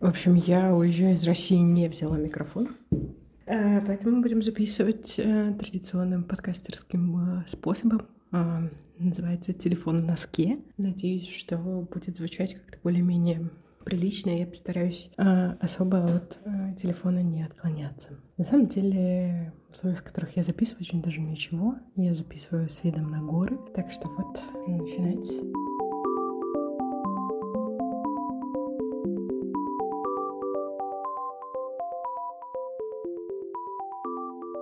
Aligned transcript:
В 0.00 0.06
общем, 0.06 0.34
я, 0.34 0.74
уезжая 0.74 1.14
из 1.14 1.24
России, 1.24 1.56
не 1.56 1.86
взяла 1.86 2.16
микрофон. 2.16 2.68
Э, 3.44 3.82
поэтому 3.84 4.22
будем 4.22 4.40
записывать 4.40 5.16
э, 5.18 5.52
традиционным 5.58 6.24
подкастерским 6.24 7.40
э, 7.40 7.44
способом. 7.46 8.02
Называется 8.98 9.52
«Телефон 9.52 10.02
в 10.02 10.06
носке». 10.06 10.58
Надеюсь, 10.78 11.28
что 11.28 11.58
будет 11.58 12.16
звучать 12.16 12.54
как-то 12.54 12.78
более-менее 12.82 13.50
прилично. 13.84 14.30
Я 14.30 14.46
постараюсь 14.46 15.10
особо 15.16 16.04
от 16.04 16.38
телефона 16.76 17.22
не 17.22 17.42
отклоняться. 17.42 18.10
На 18.36 18.44
самом 18.44 18.66
деле, 18.66 19.52
в 19.68 19.72
условиях, 19.72 20.00
в 20.00 20.04
которых 20.04 20.36
я 20.36 20.44
записываю, 20.44 20.82
очень 20.82 21.02
даже 21.02 21.20
ничего. 21.22 21.74
Я 21.96 22.14
записываю 22.14 22.68
с 22.68 22.84
видом 22.84 23.10
на 23.10 23.20
горы. 23.20 23.58
Так 23.74 23.90
что 23.90 24.06
вот, 24.08 24.44
начинайте. 24.68 25.50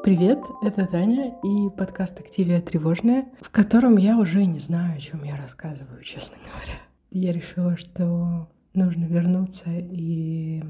Привет, 0.09 0.39
это 0.63 0.87
Таня 0.87 1.35
и 1.45 1.69
подкаст 1.69 2.19
«Активия 2.19 2.63
тревожная», 2.63 3.29
в 3.43 3.51
котором 3.51 3.99
я 3.99 4.17
уже 4.17 4.47
не 4.47 4.59
знаю, 4.59 4.97
о 4.97 5.01
чем 5.01 5.23
я 5.23 5.37
рассказываю, 5.37 6.03
честно 6.03 6.39
говоря. 6.39 6.79
Я 7.11 7.31
решила, 7.31 7.77
что 7.77 8.49
нужно 8.73 9.05
вернуться 9.05 9.69
и 9.69 10.63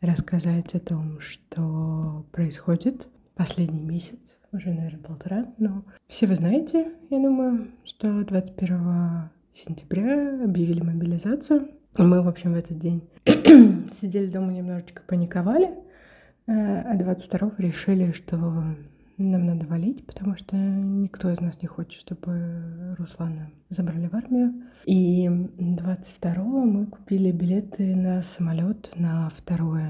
рассказать 0.00 0.72
о 0.76 0.78
том, 0.78 1.18
что 1.18 2.24
происходит 2.30 3.08
последний 3.34 3.82
месяц, 3.82 4.36
уже, 4.52 4.68
наверное, 4.68 5.02
полтора, 5.02 5.46
но 5.58 5.84
все 6.06 6.28
вы 6.28 6.36
знаете, 6.36 6.92
я 7.10 7.18
думаю, 7.18 7.66
что 7.82 8.24
21 8.24 9.30
сентября 9.52 10.44
объявили 10.44 10.80
мобилизацию. 10.80 11.72
Мы, 11.98 12.22
в 12.22 12.28
общем, 12.28 12.52
в 12.52 12.56
этот 12.56 12.78
день 12.78 13.02
сидели 13.92 14.30
дома, 14.30 14.52
немножечко 14.52 15.02
паниковали, 15.08 15.74
а 16.50 16.96
22 16.96 17.52
решили, 17.58 18.12
что 18.12 18.36
нам 19.18 19.46
надо 19.46 19.66
валить, 19.66 20.04
потому 20.04 20.36
что 20.36 20.56
никто 20.56 21.30
из 21.30 21.40
нас 21.40 21.62
не 21.62 21.68
хочет, 21.68 22.00
чтобы 22.00 22.96
Руслана 22.98 23.50
забрали 23.68 24.08
в 24.08 24.14
армию. 24.14 24.54
И 24.84 25.28
22 25.58 26.34
мы 26.34 26.86
купили 26.86 27.30
билеты 27.30 27.94
на 27.94 28.22
самолет 28.22 28.90
на 28.96 29.30
2 29.46 29.80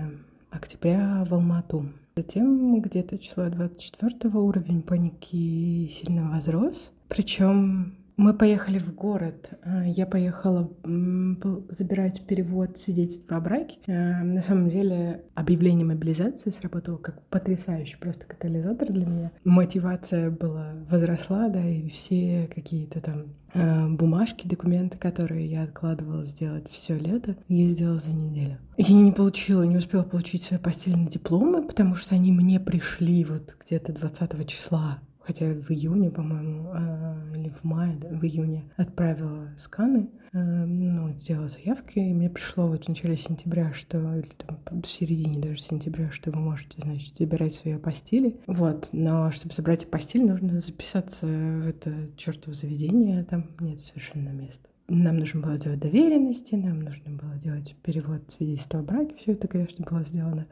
октября 0.51 1.25
в 1.25 1.33
Алмату. 1.33 1.87
Затем 2.17 2.81
где-то 2.83 3.19
число 3.19 3.49
24 3.49 4.35
уровень 4.35 4.83
паники 4.83 5.87
сильно 5.89 6.29
возрос. 6.29 6.93
Причем 7.09 7.95
мы 8.21 8.35
поехали 8.35 8.79
в 8.79 8.95
город. 8.95 9.59
А, 9.63 9.83
я 9.87 10.07
поехала 10.07 10.71
забирать 10.85 12.21
перевод 12.27 12.79
свидетельства 12.79 13.39
о 13.39 13.41
браке. 13.41 13.79
А, 13.89 14.23
на 14.23 14.43
самом 14.43 14.69
деле 14.69 15.25
объявление 15.35 15.87
мобилизации 15.87 16.51
сработало 16.51 16.99
как 16.99 17.23
потрясающий 17.29 17.97
просто 17.97 18.27
катализатор 18.27 18.93
для 18.93 19.07
меня. 19.07 19.33
Мотивация 19.45 20.31
была 20.31 20.75
возросла, 20.91 21.49
да, 21.49 21.67
и 21.67 21.89
все 21.89 22.49
какие-то 22.55 23.01
там 23.01 23.35
а, 23.55 23.89
бумажки, 23.89 24.47
документы, 24.47 24.99
которые 24.99 25.47
я 25.47 25.63
откладывала 25.63 26.25
сделать 26.25 26.69
все 26.71 26.99
лето, 26.99 27.37
я 27.49 27.69
сделала 27.71 27.99
за 27.99 28.13
неделю. 28.13 28.59
Я 28.77 28.95
не 28.95 29.13
получила, 29.13 29.63
не 29.63 29.79
успела 29.79 30.03
получить 30.03 30.43
свои 30.43 30.61
постельные 30.61 31.09
дипломы, 31.09 31.67
потому 31.67 31.95
что 31.95 32.15
они 32.15 32.33
мне 32.33 32.61
пришли 32.61 33.25
вот 33.25 33.57
где-то 33.65 33.95
20 33.95 34.47
числа 34.47 34.99
хотя 35.31 35.55
в 35.55 35.71
июне, 35.71 36.11
по-моему, 36.11 36.73
э, 36.75 37.35
или 37.37 37.51
в 37.51 37.63
мае, 37.63 37.97
да, 38.01 38.09
в 38.09 38.25
июне 38.25 38.65
отправила 38.77 39.49
сканы, 39.59 40.11
э, 40.33 40.65
ну, 40.65 41.17
сделала 41.17 41.49
заявки, 41.49 42.01
и 42.01 42.13
мне 42.13 42.29
пришло 42.29 42.67
вот 42.67 42.87
в 42.87 42.89
начале 42.89 43.17
сентября, 43.17 43.73
что, 43.73 44.17
или 44.17 44.29
там 44.65 44.83
в 44.83 44.89
середине 44.89 45.41
даже 45.41 45.63
сентября, 45.63 46.11
что 46.11 46.33
вы 46.33 46.41
можете, 46.41 46.83
значит, 46.83 47.17
забирать 47.17 47.55
свои 47.55 47.75
апостили. 47.75 48.41
Вот, 48.49 48.89
но 48.91 49.31
чтобы 49.31 49.55
забрать 49.55 49.85
апостиль, 49.85 50.27
нужно 50.27 50.59
записаться 50.59 51.27
в 51.27 51.69
это 51.69 51.93
чертово 52.17 52.53
заведение, 52.53 53.23
там 53.23 53.47
нет 53.61 53.81
совершенно 53.81 54.31
места. 54.31 54.69
Нам 54.89 55.19
нужно 55.19 55.43
было 55.43 55.57
делать 55.59 55.79
доверенности, 55.79 56.57
нам 56.57 56.81
нужно 56.81 57.13
было 57.13 57.37
делать 57.37 57.77
перевод 57.85 58.29
свидетельства 58.33 58.81
о 58.81 58.83
браке. 58.83 59.15
Все 59.15 59.33
это, 59.33 59.47
конечно, 59.47 59.87
было 59.89 60.03
сделано 60.03 60.49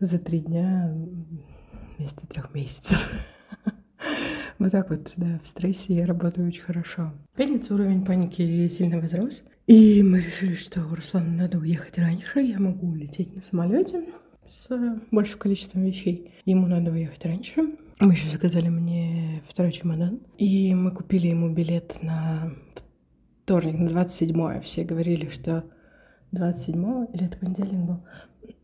за 0.00 0.18
три 0.18 0.40
дня 0.40 0.92
вместо 1.96 2.26
трех 2.26 2.52
месяцев. 2.52 3.08
Вот 4.58 4.72
так 4.72 4.90
вот, 4.90 5.12
да, 5.16 5.38
в 5.42 5.46
стрессе 5.46 5.94
я 5.94 6.06
работаю 6.06 6.48
очень 6.48 6.62
хорошо. 6.62 7.12
В 7.32 7.36
пятницу 7.36 7.74
уровень 7.74 8.04
паники 8.04 8.68
сильно 8.68 9.00
возрос. 9.00 9.42
И 9.66 10.02
мы 10.02 10.20
решили, 10.20 10.54
что 10.54 10.82
Руслану 10.82 11.30
надо 11.30 11.58
уехать 11.58 11.96
раньше, 11.98 12.40
я 12.40 12.58
могу 12.58 12.88
улететь 12.88 13.34
на 13.34 13.42
самолете 13.42 14.04
с 14.46 14.68
большим 15.10 15.38
количеством 15.38 15.84
вещей. 15.84 16.32
Ему 16.44 16.66
надо 16.66 16.90
уехать 16.90 17.24
раньше. 17.24 17.76
Мы 18.00 18.12
еще 18.12 18.28
заказали 18.30 18.68
мне 18.68 19.42
второй 19.48 19.72
чемодан. 19.72 20.20
И 20.38 20.74
мы 20.74 20.90
купили 20.90 21.28
ему 21.28 21.50
билет 21.50 21.98
на 22.02 22.52
вторник, 23.44 23.78
на 23.78 23.88
27 23.88 24.60
Все 24.62 24.84
говорили, 24.84 25.28
что 25.28 25.64
27 26.32 27.06
или 27.12 27.26
это 27.26 27.38
понедельник 27.38 27.86
был? 27.86 28.00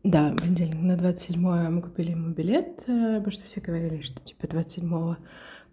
Да, 0.03 0.33
понедельник. 0.39 0.81
На 0.81 0.97
27 0.97 1.41
мы 1.69 1.81
купили 1.81 2.11
ему 2.11 2.29
билет, 2.33 2.83
э, 2.87 3.17
потому 3.17 3.31
что 3.31 3.43
все 3.45 3.61
говорили, 3.61 4.01
что 4.01 4.21
типа 4.21 4.47
27 4.47 5.15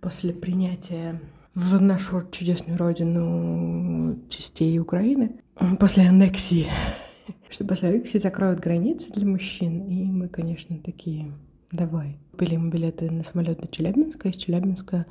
после 0.00 0.32
принятия 0.32 1.20
в 1.54 1.80
нашу 1.80 2.26
чудесную 2.30 2.78
родину 2.78 4.18
частей 4.28 4.78
Украины, 4.78 5.36
после 5.78 6.08
аннексии, 6.08 6.66
что 7.48 7.64
после 7.64 7.90
аннексии 7.90 8.18
закроют 8.18 8.60
границы 8.60 9.10
для 9.12 9.26
мужчин, 9.26 9.86
и 9.86 10.04
мы, 10.04 10.28
конечно, 10.28 10.76
такие, 10.78 11.32
давай. 11.70 12.18
Купили 12.32 12.54
ему 12.54 12.70
билеты 12.70 13.10
на 13.10 13.22
самолет 13.22 13.60
до 13.60 13.68
Челябинска, 13.68 14.28
из 14.28 14.36
Челябинска 14.36 15.06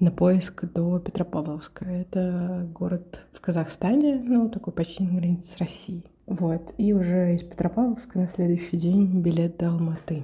на 0.00 0.10
поиск 0.10 0.64
до 0.64 0.98
Петропавловска. 0.98 1.84
Это 1.84 2.66
город 2.72 3.20
в 3.32 3.40
Казахстане, 3.40 4.20
ну, 4.24 4.48
такой 4.48 4.72
почти 4.72 5.04
на 5.04 5.18
границе 5.18 5.50
с 5.50 5.56
Россией. 5.58 6.11
Вот, 6.26 6.74
и 6.78 6.92
уже 6.92 7.34
из 7.34 7.42
Петропавловска 7.42 8.18
на 8.18 8.28
следующий 8.28 8.76
день 8.76 9.20
билет 9.20 9.58
до 9.58 9.70
Алматы 9.70 10.22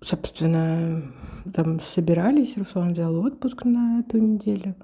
собственно, 0.00 1.02
там 1.52 1.80
собирались, 1.80 2.56
Руслан 2.56 2.92
взял 2.92 3.14
отпуск 3.16 3.64
на 3.64 4.00
эту 4.00 4.18
неделю. 4.18 4.74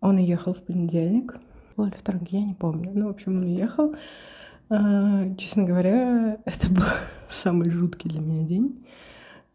Он 0.00 0.16
уехал 0.16 0.54
в 0.54 0.62
понедельник, 0.62 1.36
или 1.76 1.94
вторник, 1.96 2.28
я 2.30 2.42
не 2.42 2.54
помню. 2.54 2.90
Ну, 2.94 3.06
в 3.06 3.10
общем, 3.10 3.36
он 3.36 3.44
уехал. 3.44 3.94
А, 4.68 5.34
честно 5.36 5.64
говоря, 5.64 6.38
это 6.44 6.68
был 6.70 6.84
самый 7.30 7.70
жуткий 7.70 8.10
для 8.10 8.20
меня 8.20 8.46
день 8.46 8.86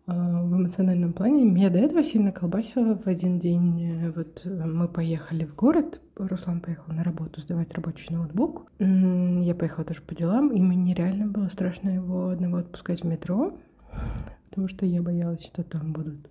в 0.07 0.55
эмоциональном 0.55 1.13
плане. 1.13 1.43
Меня 1.43 1.69
до 1.69 1.79
этого 1.79 2.01
сильно 2.01 2.31
колбасило 2.31 2.95
в 2.97 3.07
один 3.07 3.39
день. 3.39 4.11
Вот 4.15 4.45
мы 4.45 4.87
поехали 4.87 5.45
в 5.45 5.53
город, 5.53 6.01
Руслан 6.15 6.61
поехал 6.61 6.93
на 6.93 7.03
работу 7.03 7.41
сдавать 7.41 7.73
рабочий 7.73 8.13
ноутбук. 8.13 8.71
Я 8.79 9.53
поехала 9.53 9.85
тоже 9.85 10.01
по 10.01 10.15
делам, 10.15 10.49
и 10.49 10.61
мне 10.61 10.93
реально 10.93 11.27
было 11.27 11.49
страшно 11.49 11.89
его 11.89 12.29
одного 12.29 12.57
отпускать 12.57 13.01
в 13.03 13.05
метро 13.05 13.57
потому 14.57 14.69
что 14.69 14.87
я 14.87 15.03
боялась, 15.03 15.45
что 15.45 15.63
там 15.63 15.93
будут 15.93 16.29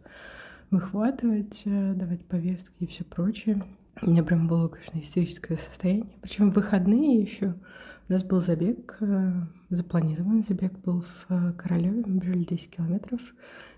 выхватывать, 0.72 1.62
э, 1.64 1.94
давать 1.94 2.24
повестки 2.24 2.74
и 2.80 2.86
все 2.86 3.04
прочее. 3.04 3.62
У 4.02 4.10
меня 4.10 4.22
прям 4.22 4.46
было, 4.46 4.68
конечно, 4.68 4.98
истерическое 4.98 5.56
состояние. 5.56 6.18
Причем 6.20 6.50
в 6.50 6.54
выходные 6.54 7.20
еще 7.20 7.54
у 8.08 8.12
нас 8.12 8.22
был 8.22 8.40
забег, 8.40 8.98
э, 9.00 9.32
запланированный 9.70 10.42
забег 10.42 10.78
был 10.80 11.00
в 11.00 11.26
э, 11.30 11.52
Королеве, 11.54 12.04
мы 12.06 12.18
бежали 12.20 12.44
10 12.44 12.76
километров. 12.76 13.20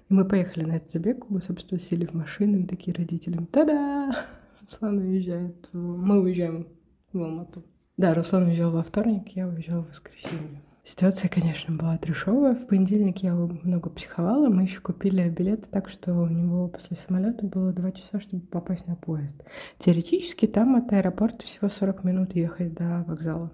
И 0.09 0.15
мы 0.15 0.25
поехали 0.25 0.65
на 0.65 0.77
этот 0.77 0.91
забег, 0.91 1.31
мы, 1.31 1.41
собственно, 1.41 1.81
сели 1.81 2.05
в 2.05 2.15
машину 2.15 2.59
и 2.59 2.67
такие 2.67 2.95
родителям, 2.95 3.47
та-да, 3.47 4.27
Руслан 4.63 4.99
уезжает, 4.99 5.69
мы 5.73 6.21
уезжаем 6.21 6.67
в 7.13 7.23
Алмату. 7.23 7.63
Да, 7.97 8.15
Руслан 8.15 8.45
уезжал 8.45 8.71
во 8.71 8.83
вторник, 8.83 9.29
я 9.37 9.47
уезжала 9.47 9.85
в 9.85 9.91
воскресенье. 9.91 10.63
Ситуация, 10.89 11.29
конечно, 11.29 11.77
была 11.77 11.99
трешовая. 11.99 12.55
В 12.55 12.67
понедельник 12.67 13.19
я 13.19 13.35
много 13.35 13.91
психовала. 13.91 14.49
Мы 14.49 14.63
еще 14.63 14.81
купили 14.81 15.29
билеты 15.29 15.69
так, 15.71 15.91
что 15.91 16.15
у 16.15 16.27
него 16.29 16.67
после 16.69 16.97
самолета 16.97 17.45
было 17.45 17.75
два 17.75 17.93
часа, 17.93 18.21
чтобы 18.21 18.47
попасть 18.47 18.87
на 18.87 18.97
поезд. 18.97 19.35
Теоретически 19.79 20.47
там 20.47 20.77
от 20.77 20.91
аэропорта 20.91 21.45
всего 21.45 21.69
40 21.69 22.05
минут 22.05 22.35
ехать 22.35 22.73
до 22.73 23.05
вокзала 23.07 23.53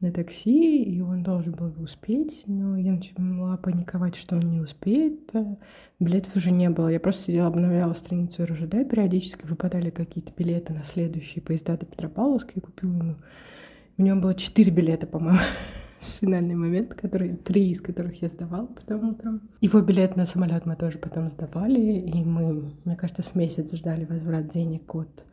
на 0.00 0.12
такси, 0.12 0.82
и 0.82 1.00
он 1.00 1.22
должен 1.22 1.54
был 1.54 1.72
успеть, 1.82 2.42
но 2.46 2.76
я 2.76 2.92
начала 2.92 3.56
паниковать, 3.56 4.16
что 4.16 4.36
он 4.36 4.50
не 4.50 4.60
успеет. 4.60 5.32
Билетов 5.98 6.36
уже 6.36 6.50
не 6.50 6.68
было. 6.68 6.88
Я 6.88 7.00
просто 7.00 7.22
сидела, 7.22 7.46
обновляла 7.46 7.94
страницу 7.94 8.44
РЖД, 8.44 8.86
периодически 8.90 9.46
выпадали 9.46 9.88
какие-то 9.88 10.34
билеты 10.36 10.74
на 10.74 10.84
следующие 10.84 11.40
поезда 11.40 11.78
до 11.78 11.86
Петропавловска, 11.86 12.52
и 12.56 12.60
купила 12.60 12.92
ему. 12.92 13.16
У 13.96 14.02
него 14.02 14.20
было 14.20 14.34
четыре 14.34 14.70
билета, 14.70 15.06
по-моему 15.06 15.38
финальный 16.00 16.54
момент, 16.54 16.94
который, 16.94 17.36
три 17.36 17.70
из 17.70 17.80
которых 17.80 18.22
я 18.22 18.28
сдавала 18.28 18.66
потом 18.66 19.10
утром. 19.10 19.48
Его 19.60 19.80
билет 19.80 20.16
на 20.16 20.26
самолет 20.26 20.66
мы 20.66 20.76
тоже 20.76 20.98
потом 20.98 21.28
сдавали, 21.28 21.80
и 21.80 22.24
мы, 22.24 22.72
мне 22.84 22.96
кажется, 22.96 23.22
с 23.22 23.34
месяц 23.34 23.74
ждали 23.74 24.04
возврат 24.04 24.48
денег 24.48 24.94
от, 24.94 25.24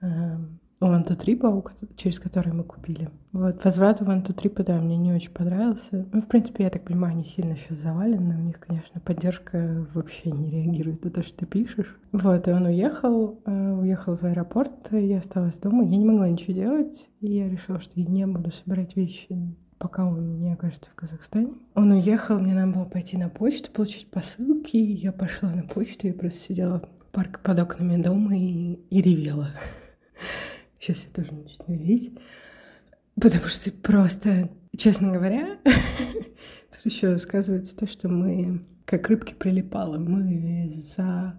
э, 0.00 0.36
One 0.80 1.06
to 1.06 1.16
Trip, 1.16 1.70
через 1.96 2.18
который 2.18 2.52
мы 2.52 2.64
купили. 2.64 3.08
Вот, 3.32 3.64
возврат 3.64 4.02
One 4.02 4.24
to 4.24 4.34
Trip, 4.34 4.62
да, 4.64 4.78
мне 4.80 4.96
не 4.98 5.12
очень 5.12 5.30
понравился. 5.30 6.06
Ну, 6.12 6.20
в 6.20 6.26
принципе, 6.26 6.64
я 6.64 6.70
так 6.70 6.84
понимаю, 6.84 7.14
они 7.14 7.24
сильно 7.24 7.56
сейчас 7.56 7.78
завалены. 7.78 8.36
У 8.36 8.42
них, 8.42 8.60
конечно, 8.60 9.00
поддержка 9.00 9.86
вообще 9.94 10.30
не 10.30 10.50
реагирует 10.50 11.04
на 11.04 11.10
то, 11.10 11.22
что 11.22 11.38
ты 11.38 11.46
пишешь. 11.46 11.98
Вот, 12.12 12.48
и 12.48 12.50
он 12.50 12.66
уехал, 12.66 13.40
э, 13.46 13.72
уехал 13.72 14.16
в 14.16 14.24
аэропорт, 14.24 14.90
я 14.90 15.18
осталась 15.18 15.58
дома. 15.58 15.84
Я 15.84 15.96
не 15.96 16.04
могла 16.04 16.28
ничего 16.28 16.52
делать, 16.52 17.08
и 17.20 17.32
я 17.32 17.48
решила, 17.48 17.80
что 17.80 17.98
я 17.98 18.06
не 18.06 18.26
буду 18.26 18.50
собирать 18.50 18.94
вещи 18.96 19.56
пока 19.84 20.06
он 20.06 20.38
не 20.38 20.50
окажется 20.50 20.88
в 20.88 20.94
Казахстане. 20.94 21.52
Он 21.74 21.90
уехал, 21.90 22.40
мне 22.40 22.54
надо 22.54 22.72
было 22.72 22.84
пойти 22.86 23.18
на 23.18 23.28
почту, 23.28 23.70
получить 23.70 24.10
посылки. 24.10 24.78
Я 24.78 25.12
пошла 25.12 25.50
на 25.50 25.62
почту, 25.62 26.06
я 26.06 26.14
просто 26.14 26.40
сидела 26.40 26.88
парк 27.12 27.42
под 27.42 27.60
окнами 27.60 28.00
дома 28.00 28.34
и, 28.34 28.78
и 28.88 29.02
ревела. 29.02 29.50
Сейчас 30.80 31.04
я 31.04 31.10
тоже 31.10 31.34
начну 31.34 31.66
реветь. 31.68 32.18
Потому 33.20 33.44
что 33.44 33.70
просто, 33.72 34.48
честно 34.74 35.12
говоря, 35.12 35.58
тут 35.64 36.86
еще 36.86 37.18
сказывается 37.18 37.76
то, 37.76 37.86
что 37.86 38.08
мы 38.08 38.64
как 38.86 39.10
рыбки 39.10 39.34
прилипалы. 39.34 39.98
Мы 39.98 40.66
за 40.70 41.38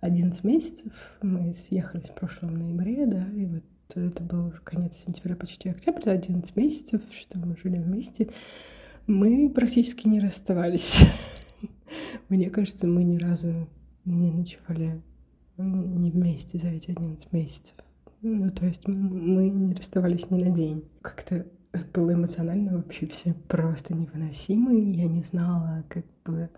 11 0.00 0.42
месяцев, 0.42 0.92
мы 1.22 1.54
съехались 1.54 2.08
в 2.08 2.14
прошлом 2.16 2.56
ноябре, 2.56 3.06
да, 3.06 3.24
и 3.36 3.46
вот 3.46 3.62
это 4.00 4.22
был 4.22 4.46
уже 4.46 4.60
конец 4.60 4.94
сентября, 5.04 5.36
почти 5.36 5.68
октябрь, 5.70 6.08
11 6.08 6.56
месяцев, 6.56 7.02
что 7.12 7.38
мы 7.38 7.56
жили 7.56 7.78
вместе, 7.78 8.30
мы 9.06 9.50
практически 9.50 10.08
не 10.08 10.20
расставались. 10.20 11.00
Мне 12.28 12.50
кажется, 12.50 12.86
мы 12.86 13.04
ни 13.04 13.18
разу 13.18 13.68
не 14.04 14.30
ночевали 14.30 15.02
не 15.56 16.10
вместе 16.10 16.58
за 16.58 16.68
эти 16.68 16.90
11 16.90 17.32
месяцев. 17.32 17.74
Ну, 18.22 18.50
то 18.50 18.66
есть 18.66 18.88
мы 18.88 19.50
не 19.50 19.74
расставались 19.74 20.30
ни 20.30 20.42
на 20.42 20.50
день. 20.50 20.84
Как-то 21.02 21.46
было 21.92 22.14
эмоционально 22.14 22.76
вообще 22.76 23.06
все 23.06 23.34
просто 23.34 23.94
невыносимо, 23.94 24.72
я 24.72 25.06
не 25.08 25.22
знала, 25.22 25.84
как 25.88 26.04
бы 26.24 26.50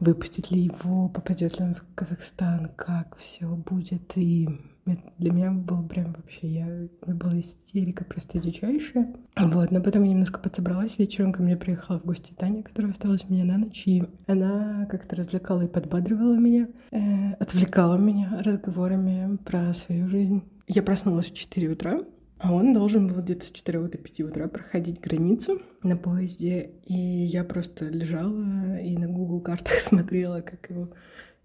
выпустить 0.00 0.50
ли 0.50 0.62
его, 0.62 1.08
попадет 1.08 1.58
ли 1.58 1.66
он 1.66 1.74
в 1.74 1.84
Казахстан, 1.94 2.70
как 2.76 3.16
все 3.16 3.46
будет. 3.46 4.16
И 4.16 4.48
для 4.84 5.32
меня 5.32 5.50
было 5.50 5.82
прям 5.82 6.12
вообще, 6.14 6.48
я, 6.48 6.88
была 7.06 7.38
истерика 7.38 8.04
просто 8.04 8.38
дичайшая. 8.38 9.14
Вот, 9.36 9.70
но 9.70 9.82
потом 9.82 10.04
я 10.04 10.10
немножко 10.10 10.40
подсобралась 10.40 10.98
вечером, 10.98 11.32
ко 11.32 11.42
мне 11.42 11.56
приехала 11.56 11.98
в 11.98 12.04
гости 12.04 12.32
Таня, 12.36 12.62
которая 12.62 12.92
осталась 12.92 13.24
у 13.28 13.32
меня 13.32 13.44
на 13.44 13.58
ночь, 13.58 13.82
и 13.86 14.04
она 14.26 14.86
как-то 14.90 15.16
развлекала 15.16 15.62
и 15.62 15.68
подбадривала 15.68 16.34
меня, 16.34 16.68
э, 16.90 17.32
отвлекала 17.38 17.96
меня 17.98 18.40
разговорами 18.42 19.36
про 19.36 19.72
свою 19.74 20.08
жизнь. 20.08 20.42
Я 20.66 20.82
проснулась 20.82 21.30
в 21.30 21.34
4 21.34 21.68
утра, 21.68 22.00
а 22.38 22.54
он 22.54 22.72
должен 22.72 23.06
был 23.06 23.22
где-то 23.22 23.44
с 23.44 23.50
4 23.50 23.88
до 23.88 23.98
5 23.98 24.20
утра 24.22 24.48
проходить 24.48 25.00
границу 25.00 25.60
на 25.82 25.96
поезде. 25.96 26.70
И 26.86 26.94
я 26.94 27.44
просто 27.44 27.86
лежала 27.86 28.78
и 28.78 28.96
на 28.96 29.08
Google 29.08 29.40
картах 29.40 29.74
смотрела, 29.80 30.40
как 30.40 30.70
его 30.70 30.90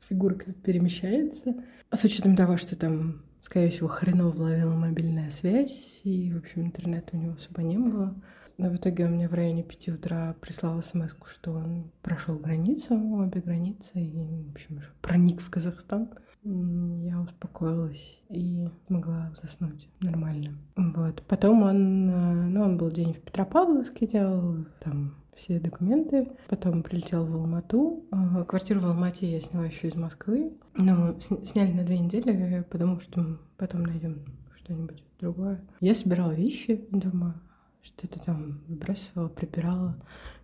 фигурка 0.08 0.54
перемещается. 0.54 1.54
С 1.92 2.04
учетом 2.04 2.36
того, 2.36 2.58
что 2.58 2.78
там, 2.78 3.24
скорее 3.46 3.70
всего, 3.70 3.88
хреново 3.88 4.42
ловила 4.42 4.74
мобильная 4.74 5.30
связь, 5.30 6.02
и, 6.04 6.34
в 6.34 6.38
общем, 6.38 6.64
интернета 6.64 7.16
у 7.16 7.20
него 7.20 7.34
особо 7.34 7.62
не 7.62 7.78
было. 7.78 8.16
Но 8.58 8.70
в 8.70 8.76
итоге 8.76 9.06
он 9.06 9.12
мне 9.12 9.30
в 9.30 9.34
районе 9.34 9.62
5 9.64 9.90
утра 9.90 10.36
прислал 10.42 10.82
смс 10.82 11.14
что 11.28 11.52
он 11.52 11.92
прошел 12.02 12.38
границу, 12.38 12.96
обе 12.96 13.42
границы, 13.42 13.92
и, 13.96 14.44
в 14.48 14.52
общем, 14.52 14.82
проник 15.02 15.42
в 15.42 15.50
Казахстан 15.52 16.10
я 16.44 17.20
успокоилась 17.22 18.20
и 18.30 18.68
могла 18.90 19.32
заснуть 19.42 19.90
нормально. 20.00 20.58
Вот. 20.76 21.22
Потом 21.28 21.64
он, 21.64 22.10
э, 22.10 22.34
ну, 22.50 22.62
он 22.62 22.78
был 22.78 22.90
день 22.90 23.14
в 23.14 23.22
Петропавловске, 23.22 24.08
делал 24.08 24.66
там 24.80 25.16
все 25.36 25.60
документы. 25.60 26.30
Потом 26.48 26.84
прилетел 26.84 27.26
в 27.26 27.36
Алмату. 27.36 28.06
Э, 28.12 28.44
квартиру 28.46 28.80
в 28.82 28.86
Алмате 28.86 29.32
я 29.32 29.42
сняла 29.42 29.66
еще 29.66 29.88
из 29.88 29.96
Москвы. 29.96 30.54
Но 30.74 30.96
мы 30.96 31.46
сняли 31.46 31.72
на 31.72 31.84
две 31.84 32.00
недели, 32.00 32.66
потому 32.70 33.00
что 33.00 33.40
потом 33.58 33.84
найдем 33.84 34.26
что-нибудь 34.58 35.04
другое. 35.20 35.64
Я 35.80 35.94
собирала 35.94 36.32
вещи 36.32 36.88
дома, 36.92 37.42
что-то 37.82 38.20
там 38.20 38.62
выбрасывала, 38.68 39.28
прибирала. 39.28 39.96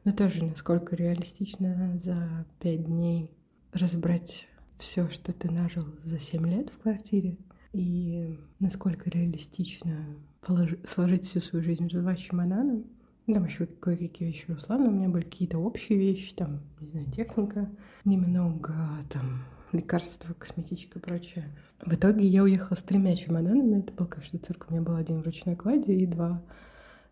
Но 0.03 0.11
тоже 0.11 0.45
насколько 0.45 0.95
реалистично 0.95 1.97
за 1.97 2.45
пять 2.59 2.85
дней 2.85 3.31
разбрать 3.73 4.47
все, 4.77 5.09
что 5.09 5.31
ты 5.31 5.49
нажил 5.49 5.85
за 6.03 6.19
7 6.19 6.47
лет 6.47 6.69
в 6.71 6.81
квартире, 6.81 7.37
и 7.71 8.37
насколько 8.59 9.09
реалистично 9.09 10.05
положи, 10.41 10.79
сложить 10.85 11.25
всю 11.25 11.39
свою 11.39 11.63
жизнь 11.63 11.87
в 11.87 11.91
два 11.91 12.15
чемодана. 12.15 12.83
Там 13.27 13.45
еще 13.45 13.65
кое-какие 13.65 14.29
вещи 14.29 14.45
Руслана, 14.47 14.89
у 14.89 14.91
меня 14.91 15.07
были 15.07 15.23
какие-то 15.23 15.57
общие 15.59 15.97
вещи, 15.97 16.33
там, 16.33 16.61
не 16.79 16.89
знаю, 16.89 17.11
техника, 17.11 17.69
немного, 18.03 18.73
там, 19.09 19.43
лекарства, 19.71 20.33
косметичка 20.33 20.99
и 20.99 21.01
прочее. 21.01 21.45
В 21.85 21.93
итоге 21.93 22.25
я 22.27 22.43
уехала 22.43 22.75
с 22.75 22.83
тремя 22.83 23.15
чемоданами, 23.15 23.79
это 23.79 23.93
был, 23.93 24.07
конечно, 24.07 24.39
цирк, 24.39 24.67
у 24.69 24.73
меня 24.73 24.83
был 24.83 24.95
один 24.95 25.21
в 25.21 25.25
ручной 25.25 25.55
кладе 25.55 25.93
и 25.93 26.05
два, 26.05 26.41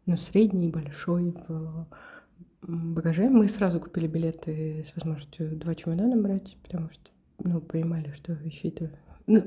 ну, 0.06 0.18
средний 0.18 0.68
и 0.68 0.72
большой 0.72 1.36
в 1.48 1.88
багаже. 2.62 3.30
Мы 3.30 3.48
сразу 3.48 3.80
купили 3.80 4.08
билеты 4.08 4.84
с 4.84 4.96
возможностью 4.96 5.56
два 5.56 5.76
чемодана 5.76 6.22
брать, 6.22 6.58
потому 6.64 6.90
что 6.92 7.12
ну, 7.40 7.62
понимали, 7.62 8.12
что 8.12 8.34
вещей-то... 8.34 8.92
Ну, 9.32 9.44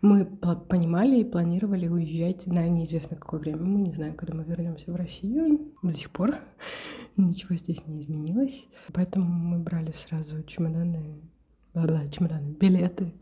мы 0.00 0.24
понимали 0.24 1.20
и 1.20 1.24
планировали 1.24 1.86
уезжать 1.86 2.48
на 2.48 2.68
неизвестно 2.68 3.16
какое 3.16 3.38
время. 3.38 3.62
Мы 3.62 3.82
не 3.82 3.92
знаем, 3.92 4.14
когда 4.14 4.34
мы 4.34 4.42
вернемся 4.42 4.90
в 4.90 4.96
Россию. 4.96 5.72
До 5.84 5.92
сих 5.92 6.10
пор 6.10 6.34
ничего 7.16 7.54
здесь 7.54 7.86
не 7.86 8.00
изменилось. 8.00 8.66
Поэтому 8.92 9.26
мы 9.26 9.60
брали 9.60 9.92
сразу 9.92 10.42
чемоданы, 10.42 11.20
да, 11.74 12.08
чемоданы, 12.08 12.56
билеты 12.58 13.14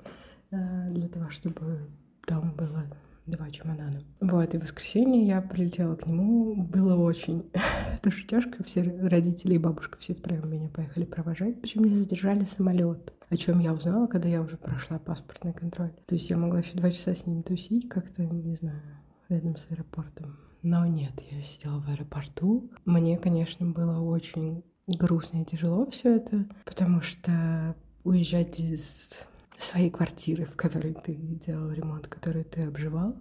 э, 0.50 0.88
для 0.92 1.08
того, 1.08 1.28
чтобы 1.28 1.90
там 2.24 2.54
было 2.54 2.86
два 3.28 3.50
чемодана. 3.50 4.02
Вот, 4.20 4.54
и 4.54 4.58
в 4.58 4.62
воскресенье 4.62 5.26
я 5.26 5.40
прилетела 5.40 5.94
к 5.96 6.06
нему. 6.06 6.56
Было 6.64 6.96
очень 6.96 7.50
тоже 8.02 8.26
тяжко. 8.26 8.62
Все 8.64 8.82
родители 8.82 9.54
и 9.54 9.58
бабушка 9.58 9.98
все 9.98 10.14
втроем 10.14 10.50
меня 10.50 10.68
поехали 10.68 11.04
провожать. 11.04 11.60
Почему 11.60 11.84
не 11.84 11.96
задержали 11.96 12.44
самолет? 12.44 13.12
О 13.30 13.36
чем 13.36 13.60
я 13.60 13.72
узнала, 13.72 14.06
когда 14.06 14.28
я 14.28 14.40
уже 14.40 14.56
прошла 14.56 14.98
паспортный 14.98 15.52
контроль. 15.52 15.92
То 16.06 16.14
есть 16.14 16.30
я 16.30 16.36
могла 16.36 16.60
еще 16.60 16.78
два 16.78 16.90
часа 16.90 17.14
с 17.14 17.26
ним 17.26 17.42
тусить 17.42 17.88
как-то, 17.88 18.24
не 18.24 18.56
знаю, 18.56 18.82
рядом 19.28 19.56
с 19.56 19.66
аэропортом. 19.70 20.38
Но 20.62 20.86
нет, 20.86 21.12
я 21.30 21.42
сидела 21.42 21.78
в 21.80 21.88
аэропорту. 21.88 22.70
Мне, 22.84 23.16
конечно, 23.18 23.66
было 23.66 24.00
очень 24.00 24.64
грустно 24.86 25.42
и 25.42 25.44
тяжело 25.44 25.86
все 25.90 26.16
это, 26.16 26.46
потому 26.64 27.02
что 27.02 27.76
уезжать 28.04 28.58
из 28.58 29.26
своей 29.58 29.90
квартиры, 29.90 30.44
в 30.44 30.56
которой 30.56 30.94
ты 30.94 31.14
делал 31.14 31.70
ремонт, 31.70 32.06
которую 32.08 32.44
ты 32.44 32.62
обживал. 32.62 33.16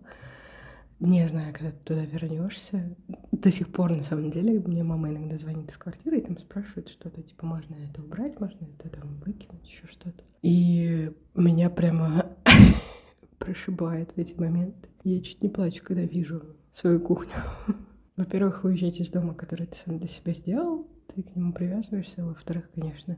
Не 1.00 1.28
знаю, 1.28 1.54
когда 1.54 1.72
ты 1.72 1.78
туда 1.84 2.06
вернешься. 2.06 2.96
До 3.32 3.52
сих 3.52 3.72
пор, 3.72 3.96
на 3.96 4.02
самом 4.02 4.32
деле, 4.32 4.60
мне 4.60 4.84
мама 4.84 5.10
иногда 5.10 5.38
звонит 5.38 5.70
из 5.70 5.78
квартиры 5.78 6.18
и 6.18 6.22
там 6.22 6.40
спрашивает 6.40 6.90
что-то, 6.90 7.22
типа, 7.22 7.46
можно 7.46 7.76
это 7.76 8.02
убрать, 8.02 8.40
можно 8.40 8.66
это 8.66 8.90
там 8.90 9.18
выкинуть, 9.18 9.68
еще 9.68 9.86
что-то. 9.86 10.24
И 10.42 11.12
меня 11.36 11.70
прямо 11.70 12.26
прошибает 13.38 14.12
в 14.16 14.18
эти 14.18 14.34
моменты. 14.34 14.90
Я 15.04 15.22
чуть 15.22 15.44
не 15.44 15.50
плачу, 15.50 15.84
когда 15.84 16.02
вижу 16.02 16.44
свою 16.72 17.00
кухню. 17.00 17.36
Во-первых, 18.18 18.64
уезжать 18.64 19.00
из 19.00 19.10
дома, 19.10 19.36
который 19.36 19.68
ты 19.68 19.78
сам 19.78 20.00
для 20.00 20.08
себя 20.08 20.34
сделал, 20.34 20.88
ты 21.14 21.22
к 21.22 21.36
нему 21.36 21.54
привязываешься. 21.54 22.26
Во-вторых, 22.26 22.72
конечно, 22.74 23.18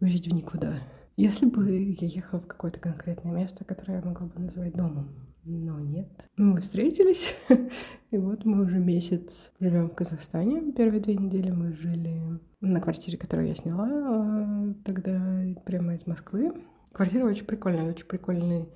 уезжать 0.00 0.26
в 0.26 0.34
никуда. 0.34 0.80
Если 1.16 1.46
бы 1.46 1.70
я 1.70 2.08
ехала 2.08 2.40
в 2.40 2.46
какое-то 2.46 2.80
конкретное 2.80 3.32
место, 3.32 3.64
которое 3.64 4.00
я 4.00 4.04
могла 4.04 4.26
бы 4.26 4.40
назвать 4.40 4.74
домом, 4.74 5.10
но 5.44 5.78
нет. 5.78 6.08
Мы 6.36 6.60
встретились, 6.60 7.34
и 8.10 8.16
вот 8.16 8.44
мы 8.44 8.64
уже 8.64 8.78
месяц 8.78 9.52
живем 9.60 9.90
в 9.90 9.94
Казахстане. 9.94 10.72
Первые 10.72 11.00
две 11.00 11.14
недели 11.14 11.50
мы 11.50 11.72
жили 11.74 12.40
на 12.60 12.80
квартире, 12.80 13.18
которую 13.18 13.48
я 13.48 13.54
сняла 13.54 13.88
а, 13.88 14.74
тогда 14.84 15.44
прямо 15.64 15.94
из 15.94 16.06
Москвы. 16.06 16.52
Квартира 16.92 17.26
очень 17.26 17.44
прикольная, 17.44 17.90
очень 17.90 18.06
прикольный 18.06 18.68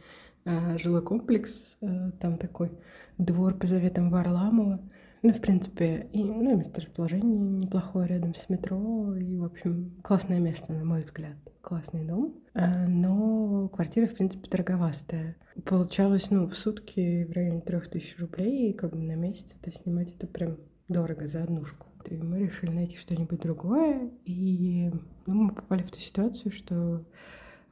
э, 0.44 0.78
жилой 0.78 1.02
комплекс. 1.02 1.76
Э, 1.80 2.10
там 2.20 2.36
такой 2.36 2.70
двор 3.16 3.54
по 3.54 3.66
заветам 3.66 4.10
Варламова. 4.10 4.80
Ну, 5.28 5.34
в 5.34 5.42
принципе, 5.42 6.08
и, 6.14 6.24
ну, 6.24 6.54
и 6.54 6.56
месторасположение 6.56 7.38
неплохое 7.38 8.08
рядом 8.08 8.34
с 8.34 8.48
метро. 8.48 9.14
И, 9.14 9.36
в 9.36 9.44
общем, 9.44 9.92
классное 10.02 10.40
место, 10.40 10.72
на 10.72 10.86
мой 10.86 11.02
взгляд. 11.02 11.36
Классный 11.60 12.06
дом. 12.06 12.34
А, 12.54 12.86
но 12.88 13.68
квартира, 13.68 14.06
в 14.06 14.14
принципе, 14.14 14.48
дороговастая. 14.48 15.36
Получалось, 15.66 16.30
ну, 16.30 16.48
в 16.48 16.56
сутки 16.56 17.24
в 17.24 17.32
районе 17.32 17.60
трех 17.60 17.90
тысяч 17.90 18.18
рублей, 18.18 18.70
и 18.70 18.72
как 18.72 18.92
бы 18.92 19.02
на 19.02 19.16
месяц 19.16 19.54
это 19.60 19.70
снимать, 19.70 20.14
это 20.16 20.26
прям 20.26 20.56
дорого 20.88 21.26
за 21.26 21.42
однушку. 21.42 21.88
И 22.08 22.16
мы 22.16 22.38
решили 22.38 22.70
найти 22.70 22.96
что-нибудь 22.96 23.42
другое, 23.42 24.10
и 24.24 24.90
ну, 25.26 25.34
мы 25.34 25.54
попали 25.54 25.82
в 25.82 25.90
ту 25.90 26.00
ситуацию, 26.00 26.50
что 26.52 27.04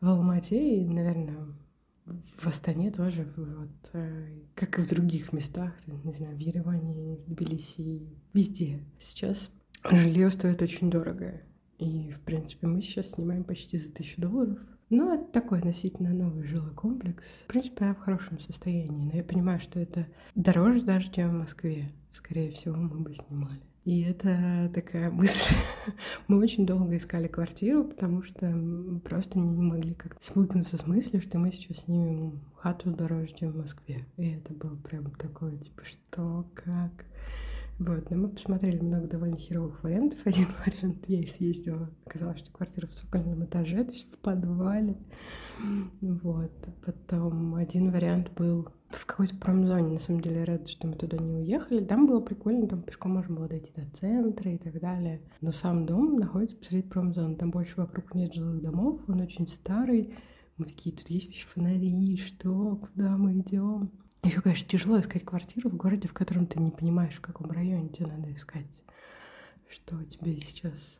в 0.03 0.07
Алмате 0.07 0.83
и, 0.83 0.87
наверное, 0.87 1.39
в 2.07 2.47
Астане 2.47 2.91
тоже, 2.91 3.27
вот, 3.37 3.91
э, 3.93 4.41
как 4.55 4.79
и 4.79 4.83
в 4.83 4.89
других 4.89 5.33
местах, 5.33 5.73
не 5.87 6.13
знаю, 6.13 6.37
в 6.37 6.39
Ереване, 6.39 7.17
в 7.17 7.31
Тбилиси, 7.31 8.07
везде. 8.33 8.85
Сейчас 8.99 9.51
жилье 9.91 10.31
стоит 10.31 10.63
очень 10.63 10.91
дорого. 10.91 11.43
И, 11.79 12.11
в 12.13 12.21
принципе, 12.21 12.67
мы 12.67 12.81
сейчас 12.81 13.11
снимаем 13.11 13.45
почти 13.45 13.79
за 13.79 13.93
тысячу 13.93 14.21
долларов. 14.21 14.59
Ну, 14.89 15.13
это 15.13 15.25
такой 15.33 15.59
относительно 15.59 16.11
новый 16.11 16.45
жилой 16.45 16.73
комплекс. 16.73 17.25
В 17.45 17.47
принципе, 17.49 17.85
она 17.85 17.95
в 17.95 17.99
хорошем 17.99 18.39
состоянии. 18.39 19.11
Но 19.11 19.17
я 19.17 19.25
понимаю, 19.25 19.61
что 19.61 19.81
это 19.81 20.07
дороже 20.35 20.85
даже, 20.85 21.11
чем 21.11 21.31
в 21.31 21.41
Москве. 21.41 21.93
Скорее 22.13 22.53
всего, 22.53 22.77
мы 22.77 23.01
бы 23.01 23.15
снимали. 23.15 23.63
И 23.87 24.03
это 24.03 24.69
такая 24.75 25.13
мысль. 25.13 25.55
Мы 26.27 26.41
очень 26.41 26.67
долго 26.67 26.97
искали 26.97 27.29
квартиру, 27.29 27.85
потому 27.85 28.25
что 28.25 28.53
просто 29.05 29.39
не 29.39 29.63
могли 29.63 29.95
как-то 29.95 30.25
свыкнуться 30.25 30.77
с 30.77 30.89
мыслью, 30.89 31.23
что 31.23 31.39
мы 31.39 31.53
сейчас 31.53 31.85
снимем 31.85 32.41
хату 32.57 32.91
дороже, 32.91 33.33
чем 33.33 33.53
в 33.53 33.59
Москве. 33.59 34.05
И 34.17 34.31
это 34.31 34.55
было 34.55 34.75
прям 34.75 35.13
такое, 35.13 35.57
типа, 35.59 35.85
что, 35.85 36.45
как? 36.55 37.05
Вот, 37.79 38.11
но 38.11 38.17
мы 38.17 38.29
посмотрели 38.29 38.81
много 38.81 39.07
довольно 39.07 39.37
херовых 39.37 39.81
вариантов. 39.85 40.19
Один 40.25 40.49
вариант 40.67 41.05
я 41.07 41.25
съездила, 41.29 41.89
оказалось, 42.07 42.41
что 42.41 42.51
квартира 42.51 42.89
в 42.89 42.91
цокольном 42.91 43.45
этаже, 43.45 43.85
то 43.85 43.93
есть 43.93 44.13
в 44.13 44.19
подвале. 44.19 44.97
Вот, 46.01 46.69
потом 46.85 47.55
один 47.55 47.93
вариант 47.93 48.33
был 48.35 48.69
в 48.91 49.05
какой-то 49.07 49.35
промзоне, 49.37 49.95
на 49.95 50.01
самом 50.01 50.21
деле, 50.21 50.45
рада, 50.45 50.67
что 50.67 50.87
мы 50.87 50.95
туда 50.95 51.17
не 51.19 51.35
уехали. 51.35 51.85
Там 51.85 52.07
было 52.07 52.21
прикольно, 52.21 52.69
там 52.69 52.83
пешком 52.83 53.13
можно 53.13 53.35
было 53.35 53.49
дойти 53.49 53.73
до 53.75 53.85
центра 53.91 54.51
и 54.51 54.59
так 54.59 54.81
далее. 54.81 55.21
Но 55.41 55.53
сам 55.53 55.87
дом 55.87 56.17
находится 56.17 56.57
посреди 56.57 56.83
промзоны, 56.83 57.37
там 57.37 57.51
больше 57.51 57.75
вокруг 57.77 58.15
нет 58.15 58.35
жилых 58.35 58.63
домов, 58.63 59.01
он 59.09 59.21
очень 59.21 59.47
старый. 59.47 60.15
Мы 60.57 60.67
такие, 60.67 60.95
тут 60.95 61.11
есть 61.11 61.43
фонари, 61.43 62.17
что, 62.17 62.77
куда 62.77 63.17
мы 63.17 63.39
идем? 63.39 63.91
Еще, 64.23 64.41
конечно, 64.41 64.69
тяжело 64.69 64.99
искать 64.99 65.25
квартиру 65.25 65.71
в 65.71 65.77
городе, 65.77 66.09
в 66.09 66.15
котором 66.15 66.47
ты 66.47 66.61
не 66.61 66.71
понимаешь, 66.71 67.15
в 67.15 67.21
каком 67.21 67.51
районе 67.51 67.89
тебе 67.89 68.07
надо 68.07 68.33
искать, 68.33 68.67
что 69.69 70.03
тебе 70.05 70.41
сейчас 70.41 70.99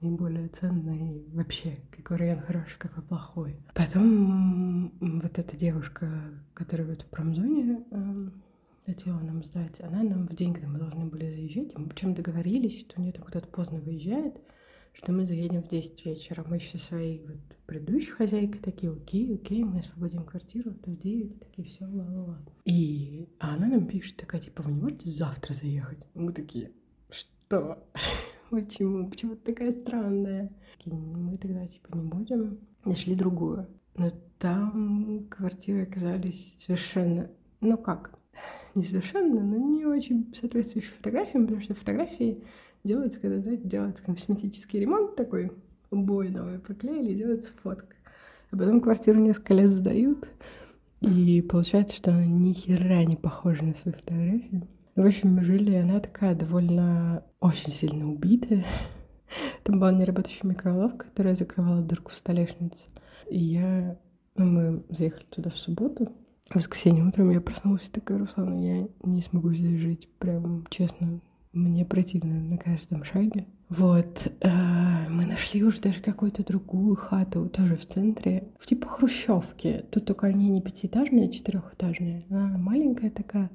наиболее 0.00 0.48
ценное 0.48 1.16
и 1.16 1.30
вообще, 1.32 1.78
какой 1.90 2.16
район 2.18 2.40
хороший, 2.40 2.78
какой 2.78 3.02
плохой. 3.02 3.56
Потом 3.74 4.92
вот 5.00 5.38
эта 5.38 5.56
девушка, 5.56 6.10
которая 6.54 6.86
вот 6.86 7.02
в 7.02 7.06
промзоне 7.06 7.84
э, 7.90 8.30
хотела 8.84 9.18
нам 9.20 9.42
сдать, 9.42 9.80
она 9.80 10.02
нам 10.02 10.26
в 10.26 10.34
день, 10.34 10.54
когда 10.54 10.68
мы 10.68 10.78
должны 10.78 11.06
были 11.06 11.30
заезжать, 11.30 11.76
мы 11.76 11.88
причем 11.88 12.14
договорились, 12.14 12.80
что 12.80 13.00
у 13.00 13.02
нее 13.02 13.12
там 13.12 13.24
кто-то 13.24 13.48
поздно 13.48 13.80
выезжает, 13.80 14.40
что 14.92 15.12
мы 15.12 15.26
заедем 15.26 15.62
в 15.62 15.68
10 15.68 16.06
вечера. 16.06 16.44
Мы 16.48 16.56
еще 16.56 16.78
своей 16.78 17.24
вот 17.26 17.36
предыдущей 17.66 18.12
хозяйкой 18.12 18.60
такие, 18.60 18.92
окей, 18.92 19.34
окей, 19.34 19.64
мы 19.64 19.80
освободим 19.80 20.24
квартиру, 20.24 20.72
то 20.72 20.90
в 20.90 20.98
9, 20.98 21.40
такие, 21.40 21.68
все, 21.68 21.84
ла-ла-ла. 21.84 22.38
И 22.64 23.28
а 23.38 23.54
она 23.54 23.66
нам 23.66 23.86
пишет 23.86 24.16
такая, 24.16 24.40
типа, 24.40 24.62
вы 24.62 24.72
не 24.72 24.80
можете 24.80 25.10
завтра 25.10 25.52
заехать? 25.52 26.06
Мы 26.14 26.32
такие, 26.32 26.70
что? 27.10 27.86
Почему? 28.50 29.08
Почему 29.08 29.36
ты 29.36 29.52
такая 29.52 29.72
странная? 29.72 30.50
Мы 30.84 31.36
тогда, 31.36 31.66
типа, 31.66 31.96
не 31.96 32.02
будем. 32.02 32.58
Нашли 32.84 33.14
другую. 33.14 33.66
Но 33.96 34.12
там 34.38 35.26
квартиры 35.30 35.82
оказались 35.82 36.54
совершенно... 36.58 37.30
Ну 37.60 37.76
как? 37.76 38.18
Не 38.74 38.84
совершенно, 38.84 39.42
но 39.42 39.56
не 39.56 39.86
очень 39.86 40.32
соответствующие 40.34 40.92
фотографиям, 40.92 41.46
потому 41.46 41.62
что 41.62 41.74
фотографии 41.74 42.44
делается, 42.84 43.18
когда, 43.18 43.40
знаете, 43.40 43.66
делается 43.66 44.02
косметический 44.04 44.80
ремонт 44.80 45.16
такой, 45.16 45.50
обои 45.90 46.28
новые 46.28 46.58
поклеили, 46.58 47.14
делается 47.14 47.52
фотка. 47.62 47.96
А 48.50 48.56
потом 48.56 48.80
квартиру 48.80 49.18
несколько 49.18 49.54
лет 49.54 49.70
сдают, 49.70 50.28
и 51.00 51.42
получается, 51.42 51.96
что 51.96 52.10
она 52.12 52.24
ни 52.24 52.52
хера 52.52 53.04
не 53.04 53.16
похожа 53.16 53.64
на 53.64 53.74
свои 53.74 53.94
фотографии. 54.96 55.00
В 55.02 55.06
общем, 55.06 55.34
мы 55.34 55.44
жили, 55.44 55.72
и 55.72 55.76
она 55.76 56.00
такая 56.00 56.34
довольно 56.34 57.22
очень 57.40 57.70
сильно 57.70 58.10
убитая. 58.10 58.64
Там 59.62 59.78
была 59.78 59.92
неработающая 59.92 60.48
микроволновка, 60.48 61.06
которая 61.06 61.36
закрывала 61.36 61.82
дырку 61.82 62.10
в 62.10 62.14
столешнице. 62.14 62.86
И 63.30 63.38
я... 63.38 63.98
Ну, 64.36 64.44
мы 64.44 64.84
заехали 64.90 65.24
туда 65.24 65.50
в 65.50 65.56
субботу. 65.56 66.12
В 66.50 66.56
воскресенье 66.56 67.04
утром 67.04 67.30
я 67.30 67.40
проснулась 67.40 67.88
такая, 67.88 68.18
Руслана, 68.18 68.54
я 68.54 68.88
не 69.02 69.22
смогу 69.22 69.52
здесь 69.52 69.80
жить. 69.80 70.08
Прям, 70.18 70.66
честно, 70.68 71.20
мне 71.52 71.84
противно 71.84 72.38
на 72.38 72.58
каждом 72.58 73.02
шаге. 73.02 73.46
Вот, 73.68 74.28
э, 74.42 75.08
мы 75.08 75.26
нашли 75.26 75.64
уже 75.64 75.80
даже 75.80 76.00
какую-то 76.00 76.44
другую 76.44 76.94
хату, 76.94 77.48
тоже 77.48 77.74
в 77.74 77.84
центре, 77.84 78.46
в 78.60 78.66
типа 78.66 78.86
хрущевки. 78.86 79.84
Тут 79.90 80.04
только 80.04 80.28
они 80.28 80.50
не 80.50 80.62
пятиэтажные, 80.62 81.28
а 81.28 81.32
четырехэтажные. 81.32 82.26
Она 82.30 82.58
маленькая 82.58 83.10
такая, 83.10 83.50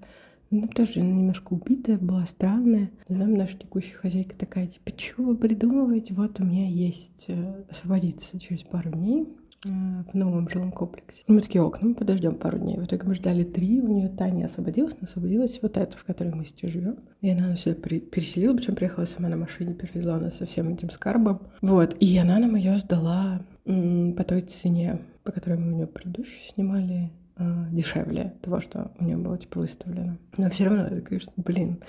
ну, 0.52 0.68
тоже 0.68 1.02
немножко 1.02 1.54
убитая, 1.54 1.98
была 1.98 2.26
странная. 2.26 2.92
Но 3.08 3.18
нам 3.18 3.34
наша 3.34 3.58
текущая 3.58 3.96
хозяйка 3.96 4.36
такая, 4.36 4.68
типа, 4.68 4.92
что 4.98 5.24
вы 5.24 5.36
придумываете? 5.36 6.14
Вот 6.14 6.40
у 6.40 6.44
меня 6.44 6.68
есть 6.68 7.26
э, 7.30 7.64
освободиться 7.70 8.40
через 8.40 8.64
пару 8.64 8.92
дней. 8.92 9.28
Э, 9.64 10.04
в 10.12 10.16
новом 10.16 10.50
жилом 10.50 10.72
комплексе. 10.72 11.24
мы 11.28 11.42
такие, 11.42 11.62
ок, 11.62 11.82
ну 11.82 11.90
мы 11.90 11.96
подождем 11.96 12.36
пару 12.36 12.58
дней. 12.58 12.78
В 12.78 12.86
итоге 12.86 13.04
мы 13.04 13.14
ждали 13.14 13.44
три, 13.44 13.80
у 13.80 13.88
нее 13.88 14.10
Таня 14.10 14.46
освободилась, 14.46 14.96
но 15.00 15.06
освободилась 15.06 15.60
вот 15.62 15.78
эта, 15.78 15.96
в 15.96 16.04
которой 16.04 16.34
мы 16.34 16.46
сейчас 16.46 16.72
живем. 16.72 16.98
И 17.22 17.30
она 17.30 17.50
нас 17.50 17.62
сюда 17.62 17.76
переселила, 17.76 18.56
причем 18.56 18.76
приехала 18.76 19.06
сама 19.06 19.30
на 19.30 19.38
машине, 19.38 19.76
перевезла 19.76 20.18
нас 20.18 20.38
со 20.38 20.46
всем 20.46 20.70
этим 20.70 20.90
скарбом. 20.90 21.42
Вот, 21.62 21.96
и 22.00 22.18
она 22.18 22.40
нам 22.40 22.56
ее 22.56 22.78
сдала 22.78 23.46
по 23.66 24.24
той 24.24 24.42
цене, 24.42 25.00
по 25.24 25.32
которой 25.32 25.60
мы 25.60 25.74
у 25.74 25.76
нее 25.76 25.88
предыдущую 25.88 26.42
снимали, 26.42 27.12
дешевле 27.38 28.36
того, 28.42 28.60
что 28.60 28.92
у 29.00 29.04
нее 29.04 29.18
было 29.18 29.38
типа 29.38 29.60
выставлено. 29.60 30.18
Но 30.38 30.50
все 30.50 30.66
равно 30.66 30.84
это, 30.84 31.02
конечно, 31.02 31.34
блин, 31.38 31.80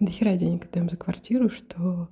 до 0.00 0.10
хера 0.10 0.36
денег 0.36 0.64
отдаем 0.64 0.88
за 0.88 0.96
квартиру, 0.96 1.50
что 1.50 2.08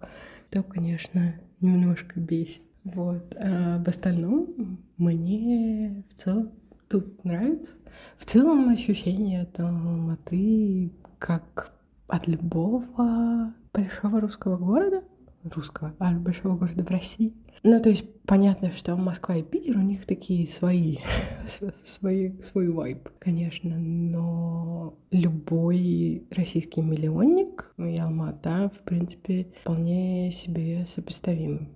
то, 0.51 0.63
конечно, 0.63 1.35
немножко 1.61 2.21
бесит. 2.21 2.63
Вот. 2.85 3.37
А 3.39 3.83
в 3.83 3.89
остальном 3.89 4.79
мне 4.99 6.05
в 6.09 6.15
целом 6.15 6.51
тут 6.89 7.25
нравится. 7.25 7.77
В 8.19 8.25
целом 8.25 8.69
ощущение 8.69 9.43
от 9.43 9.59
Алматы 9.61 10.93
как 11.19 11.73
от 12.09 12.27
любого 12.27 13.55
большого 13.73 14.21
русского 14.21 14.57
города, 14.57 15.03
русского, 15.45 15.95
а 15.99 16.13
большого 16.13 16.57
города 16.57 16.85
в 16.85 16.91
России. 16.91 17.33
Ну, 17.65 17.81
то 17.81 17.91
есть 17.91 18.05
понятно, 18.27 18.73
что 18.73 18.97
Москва 18.97 19.37
и 19.37 19.43
Питер, 19.43 19.77
у 19.79 19.83
них 19.83 20.05
такие 20.05 20.49
свои, 20.49 20.99
свои, 21.85 22.33
свой 22.41 22.69
вайб, 22.69 23.09
конечно, 23.19 23.79
но 23.79 24.99
любой 25.11 26.27
российский 26.31 26.81
миллионник 26.81 27.73
и 27.79 27.97
Алмата, 27.99 28.71
в 28.75 28.81
принципе, 28.81 29.47
вполне 29.63 30.33
себе 30.33 30.87
сопоставим 30.87 31.69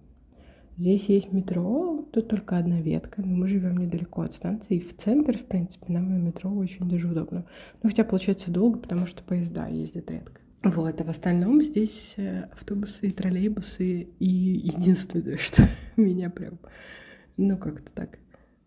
Здесь 0.76 1.09
есть 1.09 1.33
метро, 1.33 2.07
тут 2.12 2.28
только 2.28 2.59
одна 2.59 2.83
ветка, 2.83 3.23
но 3.23 3.35
мы 3.35 3.49
живем 3.49 3.78
недалеко 3.78 4.21
от 4.21 4.35
станции, 4.35 4.76
и 4.76 4.81
в 4.81 4.95
центр, 4.95 5.38
в 5.38 5.47
принципе, 5.47 5.90
нам 5.90 6.11
на 6.11 6.19
метро 6.19 6.50
очень 6.50 6.87
даже 6.87 7.09
удобно. 7.09 7.47
Ну, 7.83 7.88
хотя 7.88 8.05
получается 8.05 8.50
долго, 8.50 8.78
потому 8.78 9.07
что 9.07 9.23
поезда 9.23 9.69
ездят 9.69 10.11
редко. 10.11 10.43
Вот, 10.63 11.01
а 11.01 11.05
в 11.05 11.09
остальном 11.09 11.63
здесь 11.63 12.15
э, 12.17 12.45
автобусы 12.53 13.09
и 13.09 13.13
троллейбусы, 13.13 14.09
и 14.19 14.27
единственное, 14.27 15.37
что 15.39 15.63
меня 15.97 16.31
прям, 16.31 16.59
ну, 17.37 17.57
как-то 17.57 17.91
так 17.93 18.19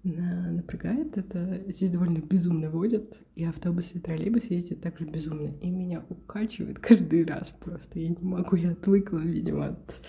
напрягает, 0.03 1.17
это 1.17 1.61
здесь 1.67 1.91
довольно 1.91 2.19
безумно 2.19 2.69
водят, 2.69 3.17
и 3.35 3.43
автобусы 3.43 3.97
и 3.97 3.99
троллейбусы 3.99 4.53
ездят 4.53 4.81
также 4.81 5.05
безумно, 5.05 5.49
и 5.61 5.69
меня 5.69 6.03
укачивает 6.09 6.79
каждый 6.79 7.25
раз 7.25 7.53
просто, 7.59 7.99
я 7.99 8.09
не 8.09 8.17
могу, 8.21 8.55
я 8.55 8.71
отвыкла, 8.71 9.19
видимо, 9.19 9.67
от 9.67 10.01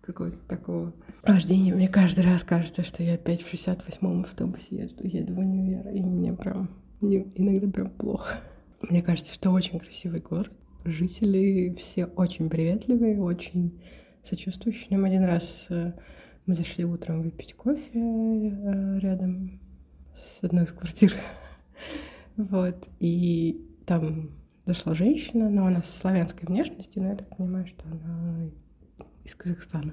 какого-то 0.00 0.38
такого 0.48 0.92
рождения. 1.22 1.74
Мне 1.74 1.88
каждый 1.88 2.24
раз 2.24 2.44
кажется, 2.44 2.82
что 2.82 3.02
я 3.02 3.14
опять 3.14 3.42
в 3.42 3.52
68-м 3.52 4.22
автобусе 4.22 4.76
еду, 4.76 5.06
еду 5.06 5.34
в 5.34 5.38
универ, 5.38 5.88
и 5.88 6.00
мне 6.00 6.32
прям 6.32 6.70
иногда 7.00 7.68
прям 7.68 7.90
плохо. 7.90 8.38
Мне 8.82 9.02
кажется, 9.02 9.34
что 9.34 9.50
очень 9.50 9.78
красивый 9.78 10.20
город. 10.20 10.52
Жители 10.84 11.74
все 11.78 12.06
очень 12.06 12.50
приветливые, 12.50 13.20
очень 13.20 13.80
сочувствующие. 14.24 14.88
Нам 14.90 15.04
один 15.04 15.24
раз 15.24 15.66
э, 15.70 15.92
мы 16.46 16.54
зашли 16.54 16.84
утром 16.84 17.22
выпить 17.22 17.54
кофе 17.54 17.90
э, 17.94 18.98
рядом 18.98 19.60
с 20.16 20.42
одной 20.42 20.64
из 20.64 20.72
квартир. 20.72 21.14
Вот. 22.36 22.88
И 22.98 23.60
там 23.84 24.30
зашла 24.64 24.94
женщина, 24.94 25.50
но 25.50 25.66
она 25.66 25.82
славянской 25.82 26.48
внешности, 26.48 26.98
но 26.98 27.08
я 27.08 27.16
так 27.16 27.36
понимаю, 27.36 27.66
что 27.66 27.84
она 27.84 28.48
из 29.22 29.34
Казахстана. 29.34 29.92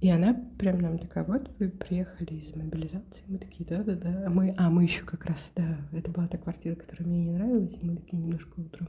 И 0.00 0.10
она 0.10 0.34
прям 0.58 0.80
нам 0.80 0.98
такая, 0.98 1.24
вот 1.24 1.50
вы 1.60 1.70
приехали 1.70 2.34
из 2.34 2.54
мобилизации. 2.54 3.22
Мы 3.28 3.38
такие, 3.38 3.64
да-да-да. 3.64 4.24
А 4.26 4.30
мы, 4.30 4.54
а 4.58 4.68
мы 4.70 4.82
еще 4.82 5.04
как 5.04 5.24
раз, 5.24 5.52
да, 5.54 5.78
это 5.92 6.10
была 6.10 6.26
та 6.26 6.36
квартира, 6.36 6.74
которая 6.74 7.08
мне 7.08 7.26
не 7.26 7.30
нравилась, 7.30 7.78
и 7.80 7.86
мы 7.86 7.96
такие 7.96 8.20
немножко 8.20 8.58
утром 8.60 8.88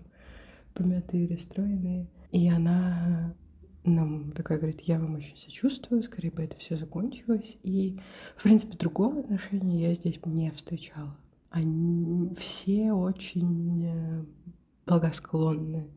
помятые, 0.75 1.27
расстроенные. 1.27 2.07
И 2.31 2.47
она 2.49 3.33
нам 3.85 4.31
такая 4.31 4.57
говорит, 4.57 4.81
я 4.81 4.99
вам 4.99 5.15
очень 5.15 5.37
сочувствую, 5.37 6.03
скорее 6.03 6.31
бы 6.31 6.43
это 6.43 6.57
все 6.57 6.75
закончилось. 6.75 7.57
И, 7.63 7.99
в 8.35 8.43
принципе, 8.43 8.77
другого 8.77 9.19
отношения 9.19 9.89
я 9.89 9.93
здесь 9.93 10.19
не 10.25 10.51
встречала. 10.51 11.15
они 11.51 12.33
все 12.35 12.91
очень 12.91 13.85
э, 13.85 14.25
благосклонны, 14.85 15.87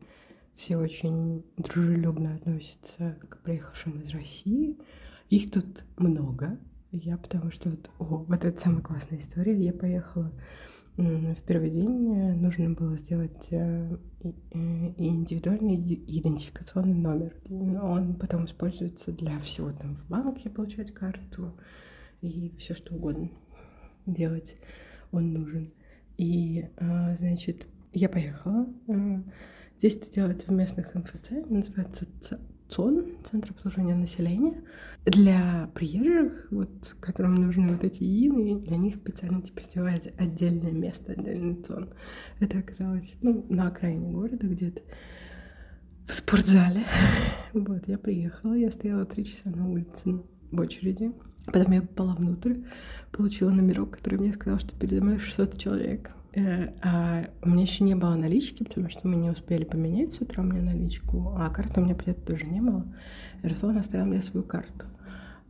все 0.55 0.77
очень 0.77 1.43
дружелюбно 1.57 2.35
относятся 2.35 3.17
к 3.27 3.41
приехавшим 3.41 3.99
из 4.01 4.11
России. 4.11 4.77
Их 5.29 5.51
тут 5.51 5.83
много. 5.97 6.59
Я 6.91 7.17
потому 7.17 7.51
что 7.51 7.69
вот, 7.69 7.89
о, 7.99 8.03
вот 8.27 8.43
это 8.43 8.59
самая 8.59 8.81
классная 8.81 9.19
история. 9.19 9.57
Я 9.57 9.73
поехала 9.73 10.31
в 10.99 11.41
первый 11.43 11.69
день, 11.69 12.33
нужно 12.35 12.71
было 12.71 12.97
сделать 12.97 13.47
э, 13.51 13.97
индивидуальный 14.21 15.75
идентификационный 15.75 16.93
номер. 16.93 17.35
Он 17.49 18.15
потом 18.15 18.45
используется 18.45 19.11
для 19.11 19.39
всего, 19.39 19.71
там 19.71 19.95
в 19.95 20.07
банке 20.09 20.49
получать 20.49 20.93
карту 20.93 21.55
и 22.21 22.53
все 22.57 22.73
что 22.73 22.95
угодно 22.95 23.29
делать 24.05 24.55
он 25.11 25.33
нужен. 25.33 25.73
И, 26.17 26.67
а, 26.77 27.15
значит, 27.15 27.67
я 27.93 28.09
поехала. 28.09 28.67
Здесь 29.77 29.95
это 29.95 30.11
делается 30.11 30.47
в 30.47 30.51
местных 30.51 30.93
МФЦ, 30.93 31.31
называется 31.49 32.07
ЦОН, 32.69 33.05
Центр 33.29 33.51
обслуживания 33.51 33.95
населения. 33.95 34.61
Для 35.05 35.69
приезжих, 35.73 36.47
вот, 36.51 36.95
которым 36.99 37.35
нужны 37.35 37.73
вот 37.73 37.83
эти 37.83 38.03
ины, 38.03 38.59
для 38.59 38.77
них 38.77 38.95
специально 38.95 39.41
типа 39.41 39.63
сделали 39.63 40.13
отдельное 40.17 40.71
место, 40.71 41.13
отдельный 41.13 41.55
ЦОН. 41.55 41.89
Это 42.39 42.59
оказалось, 42.59 43.15
ну, 43.21 43.45
на 43.49 43.67
окраине 43.67 44.11
города 44.11 44.45
где-то 44.45 44.81
в 46.07 46.13
спортзале. 46.13 46.83
Вот, 47.53 47.87
я 47.87 47.97
приехала, 47.97 48.53
я 48.53 48.69
стояла 48.69 49.05
три 49.05 49.25
часа 49.25 49.49
на 49.49 49.67
улице 49.67 50.21
в 50.51 50.59
очереди. 50.59 51.11
Потом 51.45 51.73
я 51.73 51.81
попала 51.81 52.13
внутрь, 52.13 52.57
получила 53.11 53.49
номерок, 53.49 53.97
который 53.97 54.19
мне 54.19 54.33
сказал, 54.33 54.59
что 54.59 54.77
передо 54.77 55.03
мной 55.03 55.17
600 55.17 55.57
человек. 55.57 56.11
Э, 56.33 56.73
а 56.83 57.25
у 57.41 57.49
меня 57.49 57.63
еще 57.63 57.83
не 57.83 57.95
было 57.95 58.15
налички, 58.15 58.63
потому 58.63 58.89
что 58.89 59.07
мы 59.07 59.15
не 59.15 59.29
успели 59.29 59.63
поменять 59.63 60.13
с 60.13 60.21
утра 60.21 60.43
мне 60.43 60.61
наличку, 60.61 61.33
а 61.37 61.49
карты 61.49 61.81
у 61.81 61.85
меня, 61.85 61.95
понятно, 61.95 62.25
тоже 62.25 62.45
не 62.45 62.61
было. 62.61 62.85
Руслан 63.43 63.77
оставил 63.77 64.05
мне 64.05 64.21
свою 64.21 64.45
карту. 64.45 64.85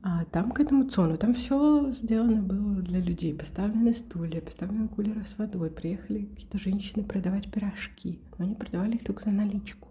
А 0.01 0.23
там 0.25 0.51
к 0.51 0.61
этому 0.61 0.89
цону, 0.89 1.17
там 1.17 1.33
все 1.33 1.91
сделано 1.91 2.41
было 2.41 2.81
для 2.81 3.01
людей. 3.01 3.33
Поставлены 3.33 3.93
стулья, 3.93 4.39
поставлены 4.39 4.87
кулеры 4.87 5.25
с 5.25 5.37
водой. 5.37 5.69
Приехали 5.69 6.23
какие-то 6.23 6.57
женщины 6.57 7.03
продавать 7.03 7.51
пирожки. 7.51 8.21
Но 8.37 8.45
они 8.45 8.55
продавали 8.55 8.95
их 8.95 9.03
только 9.03 9.25
за 9.25 9.35
наличку. 9.35 9.89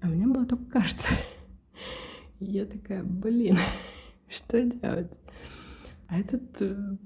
А 0.00 0.06
у 0.06 0.10
меня 0.10 0.28
была 0.28 0.46
только 0.46 0.64
карта. 0.70 1.08
Я 2.40 2.64
такая, 2.64 3.02
блин, 3.02 3.58
что 4.28 4.62
делать? 4.62 5.12
А 6.08 6.18
этот 6.18 6.62
э, 6.62 6.96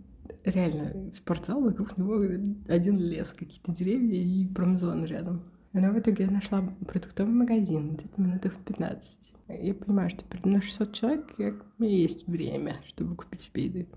реально 0.44 1.10
спортзал, 1.12 1.60
вокруг 1.60 1.96
него 1.96 2.20
один 2.68 2.98
лес, 2.98 3.34
какие-то 3.36 3.72
деревья 3.72 4.20
и 4.20 4.46
промзона 4.46 5.04
рядом. 5.04 5.42
Но 5.72 5.90
в 5.90 5.98
итоге 5.98 6.24
я 6.24 6.30
нашла 6.30 6.62
продуктовый 6.86 7.32
магазин 7.32 7.94
где-то 7.94 8.20
минутах 8.20 8.52
в 8.52 8.58
15. 8.58 9.32
Я 9.48 9.74
понимаю, 9.74 10.10
что 10.10 10.24
мной 10.44 10.60
600 10.60 10.92
человек, 10.92 11.34
и 11.38 11.44
у 11.44 11.82
меня 11.82 11.96
есть 11.96 12.26
время, 12.26 12.76
чтобы 12.86 13.16
купить 13.16 13.40
себе 13.40 13.64
еды. 13.64 13.88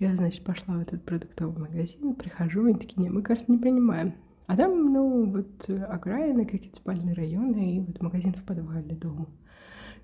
Я, 0.00 0.14
значит, 0.14 0.44
пошла 0.44 0.76
в 0.76 0.80
этот 0.80 1.04
продуктовый 1.04 1.68
магазин, 1.68 2.14
прихожу, 2.14 2.64
они 2.66 2.78
такие, 2.78 3.02
не, 3.02 3.10
мы, 3.10 3.22
кажется, 3.22 3.50
не 3.50 3.58
принимаем. 3.58 4.14
А 4.46 4.56
там, 4.56 4.92
ну, 4.92 5.26
вот 5.26 5.68
окраины, 5.68 6.46
какие-то 6.46 6.76
спальные 6.76 7.14
районы, 7.14 7.76
и 7.76 7.80
вот 7.80 8.00
магазин 8.00 8.32
в 8.32 8.44
подвале 8.44 8.94
дома. 8.94 9.28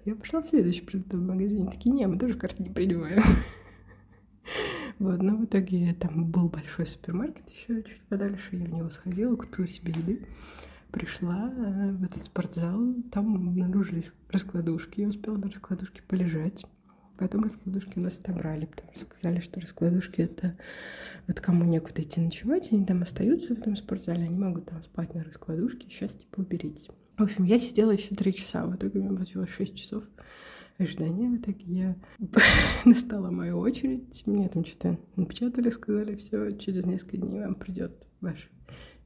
Я 0.04 0.14
пошла 0.14 0.42
в 0.42 0.49
следующий 0.49 0.82
продуктовый 0.82 1.26
магазин, 1.26 1.66
такие, 1.66 1.92
не, 1.92 2.06
мы 2.06 2.18
тоже 2.18 2.37
карты 2.37 2.62
не 2.62 2.70
принимаем. 2.70 3.23
Вот, 4.98 5.22
но 5.22 5.36
в 5.36 5.44
итоге 5.44 5.94
там 5.94 6.30
был 6.30 6.48
большой 6.48 6.86
супермаркет 6.86 7.48
еще 7.50 7.82
чуть 7.82 8.00
подальше, 8.08 8.56
я 8.56 8.64
в 8.64 8.72
него 8.72 8.90
сходила, 8.90 9.34
купила 9.34 9.66
себе 9.66 9.92
еды, 9.92 10.26
пришла 10.92 11.52
э, 11.52 11.92
в 11.92 12.04
этот 12.04 12.24
спортзал, 12.24 12.94
там 13.10 13.34
обнаружились 13.34 14.12
раскладушки, 14.30 15.00
я 15.00 15.08
успела 15.08 15.36
на 15.36 15.48
раскладушке 15.48 16.02
полежать. 16.02 16.64
Потом 17.16 17.44
раскладушки 17.44 17.98
у 17.98 18.00
нас 18.00 18.18
отобрали, 18.18 18.66
потому 18.66 18.92
что 18.94 19.04
сказали, 19.06 19.40
что 19.40 19.60
раскладушки 19.60 20.21
это 20.21 20.56
вот 21.28 21.40
кому 21.40 21.64
некуда 21.64 22.02
идти 22.02 22.21
ночевать, 22.21 22.73
они 22.73 22.84
там 22.84 23.02
остаются 23.02 23.54
в 23.54 23.58
этом 23.58 23.76
спортзале, 23.76 24.25
они 24.25 24.36
могут 24.36 24.66
там 24.66 24.82
спать 24.82 25.14
на 25.14 25.23
раскладушке, 25.23 25.88
сейчас 25.88 26.14
типа 26.14 26.40
уберите. 26.40 26.90
В 27.16 27.23
общем, 27.23 27.45
я 27.45 27.60
сидела 27.60 27.92
еще 27.92 28.16
три 28.16 28.34
часа, 28.34 28.66
в 28.66 28.75
итоге 28.75 28.99
у 28.99 29.02
меня 29.04 29.12
было 29.12 29.47
шесть 29.47 29.76
часов 29.76 30.02
ожидания. 30.78 31.28
В 31.28 31.37
итоге 31.37 31.65
я 31.67 31.97
настала 32.84 33.30
мою 33.30 33.58
очередь. 33.58 34.23
Мне 34.26 34.49
там 34.49 34.65
что-то 34.65 34.99
напечатали, 35.17 35.71
сказали, 35.71 36.15
все, 36.15 36.50
через 36.52 36.84
несколько 36.87 37.17
дней 37.19 37.41
вам 37.41 37.54
придет 37.54 37.93
ваш 38.21 38.50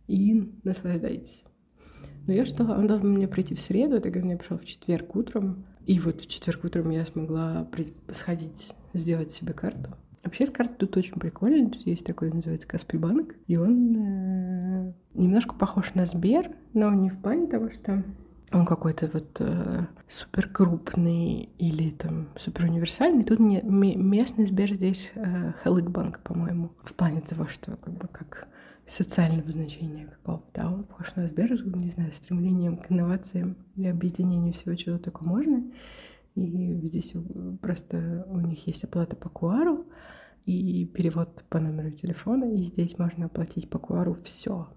ин, 0.09 0.53
наслаждайтесь. 0.65 1.43
Но 2.27 2.35
я 2.35 2.45
ждала, 2.45 2.77
он 2.77 2.87
должен 2.87 3.15
мне 3.15 3.27
прийти 3.27 3.55
в 3.55 3.61
среду, 3.61 3.97
это 3.97 4.11
мне 4.21 4.37
пришел 4.37 4.59
в 4.59 4.65
четверг 4.65 5.17
утром. 5.17 5.65
И 5.87 5.99
вот 5.99 6.21
в 6.21 6.27
четверг 6.27 6.65
утром 6.65 6.91
я 6.91 7.07
смогла 7.07 7.67
при... 7.73 7.95
сходить, 8.13 8.75
сделать 8.93 9.33
себе 9.33 9.55
карту. 9.55 9.95
Вообще 10.23 10.45
с 10.45 10.51
картой 10.51 10.77
тут 10.77 10.97
очень 10.97 11.19
прикольно. 11.19 11.71
Тут 11.71 11.87
есть 11.87 12.05
такой, 12.05 12.31
называется 12.31 12.69
Каспий 12.69 12.99
банк. 12.99 13.35
И 13.47 13.57
он 13.57 13.97
э, 13.97 14.93
немножко 15.15 15.55
похож 15.55 15.95
на 15.95 16.05
Сбер, 16.05 16.51
но 16.75 16.93
не 16.93 17.09
в 17.09 17.23
плане 17.23 17.47
того, 17.47 17.71
что 17.71 18.05
он 18.53 18.65
какой-то 18.65 19.11
вот 19.13 19.37
э, 19.41 19.87
супер 20.07 20.49
крупный 20.49 21.51
или 21.59 21.91
там 21.91 22.29
супер 22.37 22.65
универсальный. 22.65 23.25
Тут 23.25 23.41
не, 23.41 23.61
местный 23.63 24.47
Сбер 24.47 24.75
здесь 24.75 25.13
э, 25.15 25.53
Банк, 25.65 26.21
по-моему. 26.21 26.71
В 26.83 26.95
плане 26.95 27.21
того, 27.21 27.47
что 27.47 27.77
как 27.77 27.95
бы 27.95 28.09
как 28.09 28.49
социального 28.87 29.51
значения 29.51 30.07
какого-то. 30.07 30.47
Да, 30.55 30.73
он 30.73 30.85
похож 30.85 31.15
на 31.15 31.27
Сбер, 31.27 31.53
не 31.77 31.91
знаю, 31.91 32.13
стремлением 32.13 32.79
к 32.79 32.91
инновациям 32.91 33.57
и 33.77 33.87
объединению 33.87 34.55
всего, 34.55 34.75
чего 34.75 34.99
только 34.99 35.25
можно. 35.25 35.71
И 36.35 36.81
здесь 36.87 37.15
просто 37.61 38.25
у 38.29 38.41
них 38.41 38.67
есть 38.67 38.85
оплата 38.85 39.17
по 39.17 39.29
QR 39.29 39.85
и 40.47 40.87
перевод 40.87 41.45
по 41.51 41.59
номеру 41.59 41.91
телефона, 41.91 42.55
и 42.55 42.63
здесь 42.63 42.99
можно 42.99 43.27
оплатить 43.27 43.69
по 43.69 43.77
QR 43.77 44.15
все 44.23 44.69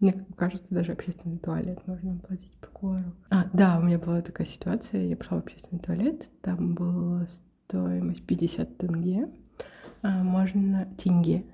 мне 0.00 0.12
кажется, 0.36 0.66
даже 0.70 0.92
общественный 0.92 1.38
туалет 1.38 1.80
можно 1.86 2.14
оплатить 2.14 2.56
по 2.60 2.66
QR. 2.66 3.04
А, 3.30 3.46
да, 3.52 3.78
у 3.78 3.82
меня 3.82 3.98
была 3.98 4.22
такая 4.22 4.46
ситуация, 4.46 5.04
я 5.06 5.16
пошла 5.16 5.38
в 5.38 5.40
общественный 5.40 5.80
туалет, 5.80 6.28
там 6.40 6.74
была 6.74 7.26
стоимость 7.66 8.24
50 8.24 8.78
тенге, 8.78 9.28
а 10.02 10.22
можно 10.22 10.88
тенге. 10.96 11.44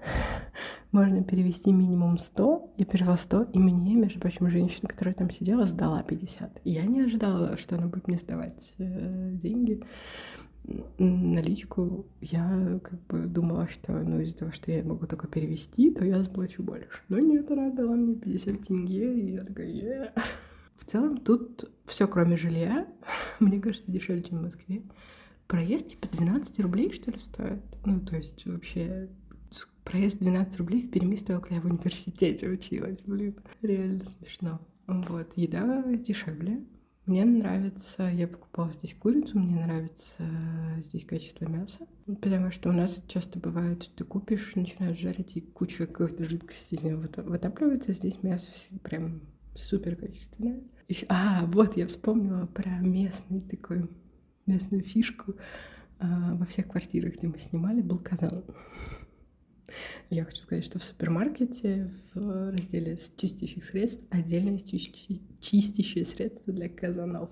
можно 0.92 1.24
перевести 1.24 1.72
минимум 1.72 2.18
100. 2.18 2.74
Я 2.76 2.84
перевела 2.84 3.16
100, 3.16 3.50
и 3.52 3.58
мне, 3.58 3.94
между 3.94 4.20
прочим, 4.20 4.48
женщина, 4.48 4.88
которая 4.88 5.14
там 5.14 5.30
сидела, 5.30 5.66
сдала 5.66 6.02
50. 6.02 6.60
И 6.64 6.70
я 6.70 6.84
не 6.84 7.00
ожидала, 7.00 7.56
что 7.56 7.76
она 7.76 7.86
будет 7.86 8.06
мне 8.06 8.18
сдавать 8.18 8.72
э, 8.78 9.30
деньги 9.32 9.82
наличку, 10.98 12.06
я 12.20 12.80
как 12.82 13.00
бы 13.06 13.26
думала, 13.26 13.68
что 13.68 13.92
ну 13.92 14.20
из-за 14.20 14.38
того, 14.38 14.52
что 14.52 14.72
я 14.72 14.82
могу 14.82 15.06
только 15.06 15.26
перевести, 15.26 15.90
то 15.90 16.04
я 16.04 16.22
заплачу 16.22 16.62
больше. 16.62 16.88
Но 17.08 17.18
нет, 17.18 17.50
она 17.50 17.70
дала 17.70 17.94
мне 17.94 18.14
50 18.14 18.66
тенге, 18.66 19.20
и 19.20 19.32
я 19.34 19.40
такая, 19.40 19.68
yeah. 19.68 20.22
В 20.76 20.84
целом 20.84 21.18
тут 21.18 21.70
все 21.86 22.06
кроме 22.08 22.36
жилья, 22.36 22.86
мне 23.40 23.60
кажется, 23.60 23.90
дешевле, 23.90 24.22
чем 24.22 24.38
в 24.38 24.42
Москве. 24.42 24.82
Проезд 25.46 25.88
типа 25.88 26.08
12 26.10 26.60
рублей, 26.60 26.92
что 26.92 27.10
ли, 27.10 27.18
стоит. 27.18 27.62
Ну, 27.84 28.00
то 28.00 28.16
есть 28.16 28.46
вообще 28.46 29.10
проезд 29.84 30.18
12 30.18 30.58
рублей 30.58 30.82
в 30.82 30.90
Перми 30.90 31.16
стоил, 31.16 31.40
когда 31.40 31.56
я 31.56 31.60
в 31.60 31.66
университете 31.66 32.48
училась, 32.48 33.02
блин. 33.02 33.36
Реально 33.62 34.04
смешно. 34.04 34.60
Вот, 34.86 35.32
еда 35.36 35.82
дешевле, 35.94 36.64
мне 37.06 37.24
нравится, 37.24 38.04
я 38.04 38.26
покупала 38.26 38.72
здесь 38.72 38.94
курицу, 38.94 39.38
мне 39.38 39.64
нравится 39.64 40.22
здесь 40.84 41.04
качество 41.04 41.44
мяса, 41.44 41.86
потому 42.06 42.50
что 42.50 42.70
у 42.70 42.72
нас 42.72 43.02
часто 43.08 43.38
бывает, 43.38 43.82
что 43.82 43.96
ты 43.96 44.04
купишь, 44.04 44.54
начинаешь 44.54 44.98
жарить, 44.98 45.36
и 45.36 45.42
куча 45.42 45.86
какой-то 45.86 46.24
жидкости 46.24 46.74
из 46.74 46.82
него 46.82 47.02
вытапливается, 47.16 47.92
здесь 47.92 48.22
мясо 48.22 48.50
прям 48.82 49.20
супер 49.54 49.96
качественное. 49.96 50.62
Еще... 50.88 51.06
А, 51.08 51.44
вот, 51.46 51.76
я 51.76 51.86
вспомнила 51.86 52.46
про 52.46 52.70
местный 52.80 53.40
такой, 53.40 53.88
местную 54.46 54.82
фишку. 54.82 55.34
А, 55.98 56.34
во 56.34 56.44
всех 56.46 56.68
квартирах, 56.68 57.14
где 57.14 57.28
мы 57.28 57.38
снимали, 57.38 57.80
был 57.80 57.98
казан. 57.98 58.44
Я 60.10 60.24
хочу 60.24 60.38
сказать, 60.38 60.64
что 60.64 60.78
в 60.78 60.84
супермаркете 60.84 61.90
в 62.14 62.50
разделе 62.50 62.96
чистящих 63.16 63.64
средств 63.64 64.04
отдельно 64.10 64.50
есть 64.50 64.70
чистящие 65.40 66.04
средства 66.04 66.52
для 66.52 66.68
казанов. 66.68 67.30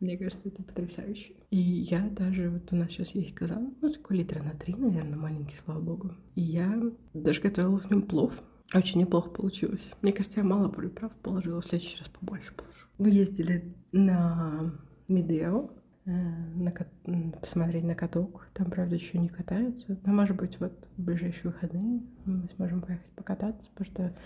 Мне 0.00 0.18
кажется, 0.18 0.48
это 0.48 0.62
потрясающе. 0.62 1.32
И 1.50 1.56
я 1.56 2.00
даже, 2.10 2.50
вот 2.50 2.70
у 2.72 2.76
нас 2.76 2.90
сейчас 2.90 3.14
есть 3.14 3.34
казан, 3.34 3.74
ну, 3.80 3.90
такой 3.90 4.18
литра 4.18 4.42
на 4.42 4.50
три, 4.50 4.74
наверное, 4.74 5.16
маленький, 5.16 5.56
слава 5.64 5.80
богу. 5.80 6.12
И 6.34 6.42
я 6.42 6.82
даже 7.14 7.40
готовила 7.40 7.78
в 7.78 7.90
нем 7.90 8.02
плов. 8.02 8.34
Очень 8.74 9.00
неплохо 9.00 9.30
получилось. 9.30 9.90
Мне 10.02 10.12
кажется, 10.12 10.40
я 10.40 10.44
мало 10.44 10.68
приправ 10.68 11.14
положила, 11.16 11.60
в 11.60 11.64
следующий 11.66 11.98
раз 11.98 12.08
побольше 12.08 12.52
положу. 12.54 12.86
Мы 12.98 13.10
ездили 13.10 13.74
на 13.92 14.74
Медео, 15.08 15.70
на, 16.06 16.72
посмотреть 17.40 17.84
на 17.84 17.94
каток. 17.94 18.48
Там, 18.54 18.70
правда, 18.70 18.94
еще 18.94 19.18
не 19.18 19.28
катаются. 19.28 19.98
Но, 20.04 20.12
может 20.12 20.36
быть, 20.36 20.58
вот 20.60 20.88
в 20.96 21.02
ближайшие 21.02 21.50
выходные 21.50 22.02
мы 22.24 22.48
сможем 22.56 22.80
поехать 22.80 23.10
покататься, 23.12 23.68
потому 23.74 23.86
что 23.86 24.16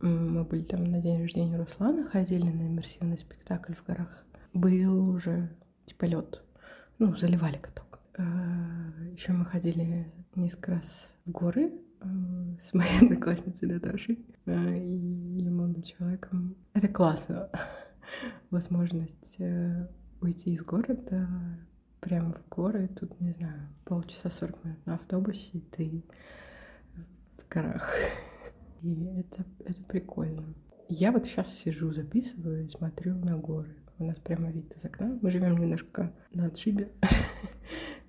мы 0.00 0.44
были 0.44 0.64
там 0.64 0.84
на 0.84 1.00
день 1.00 1.20
рождения 1.20 1.56
Руслана, 1.56 2.04
ходили 2.04 2.50
на 2.50 2.62
иммерсивный 2.62 3.18
спектакль 3.18 3.74
в 3.74 3.84
горах. 3.86 4.24
Был 4.52 5.10
уже 5.10 5.50
типа 5.84 6.04
лед. 6.04 6.42
Ну, 6.98 7.14
заливали 7.14 7.58
каток. 7.58 8.00
А, 8.18 8.22
еще 9.12 9.32
мы 9.32 9.44
ходили 9.44 10.10
несколько 10.34 10.72
раз 10.72 11.12
в 11.24 11.30
горы 11.30 11.72
э, 12.00 12.06
с 12.60 12.72
моей 12.72 12.98
одноклассницей 13.02 13.68
Наташей 13.68 14.18
э, 14.46 14.78
и 14.78 15.50
молодым 15.50 15.82
человеком. 15.82 16.56
Это 16.72 16.88
классно. 16.88 17.50
Возможность 18.50 19.36
э, 19.38 19.88
уйти 20.20 20.52
из 20.52 20.62
города 20.62 21.28
прямо 22.00 22.34
в 22.34 22.48
горы. 22.48 22.88
Тут, 22.88 23.20
не 23.20 23.32
знаю, 23.32 23.68
полчаса 23.84 24.30
40 24.30 24.64
минут 24.64 24.86
на 24.86 24.94
автобусе, 24.94 25.50
и 25.52 25.60
ты 25.60 26.04
в 27.38 27.48
горах. 27.48 27.94
И 28.82 29.04
это, 29.04 29.44
это 29.64 29.82
прикольно. 29.84 30.54
Я 30.88 31.10
вот 31.10 31.26
сейчас 31.26 31.52
сижу, 31.52 31.92
записываю 31.92 32.66
и 32.66 32.70
смотрю 32.70 33.16
на 33.16 33.36
горы. 33.36 33.74
У 33.98 34.04
нас 34.04 34.18
прямо 34.18 34.50
вид 34.50 34.76
из 34.76 34.84
окна. 34.84 35.18
Мы 35.20 35.30
живем 35.30 35.56
немножко 35.56 36.12
на 36.32 36.46
отшибе. 36.46 36.92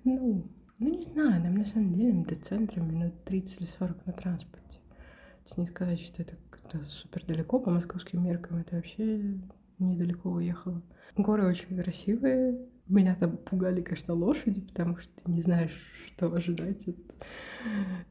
Ну, 0.04 0.48
ну 0.78 0.90
не 0.90 1.02
знаю, 1.02 1.42
нам 1.42 1.56
на 1.56 1.66
самом 1.66 1.92
деле 1.94 2.24
до 2.24 2.36
центра 2.36 2.80
минут 2.80 3.24
30 3.24 3.60
или 3.60 3.66
40 3.66 4.06
на 4.06 4.12
транспорте. 4.12 4.78
То 4.78 5.44
есть 5.44 5.58
не 5.58 5.66
сказать, 5.66 6.00
что 6.00 6.22
это 6.22 6.36
как-то 6.50 6.78
супер 6.84 7.26
далеко 7.26 7.58
по 7.58 7.70
московским 7.70 8.22
меркам, 8.24 8.58
это 8.58 8.76
вообще 8.76 9.38
недалеко 9.78 10.30
уехала. 10.30 10.82
Горы 11.16 11.46
очень 11.46 11.76
красивые. 11.76 12.58
Меня 12.86 13.14
там 13.14 13.36
пугали, 13.36 13.82
конечно, 13.82 14.14
лошади, 14.14 14.60
потому 14.60 14.96
что 14.96 15.10
ты 15.22 15.30
не 15.30 15.42
знаешь, 15.42 15.92
что 16.06 16.32
ожидать 16.32 16.88
от 16.88 16.96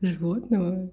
животного. 0.02 0.92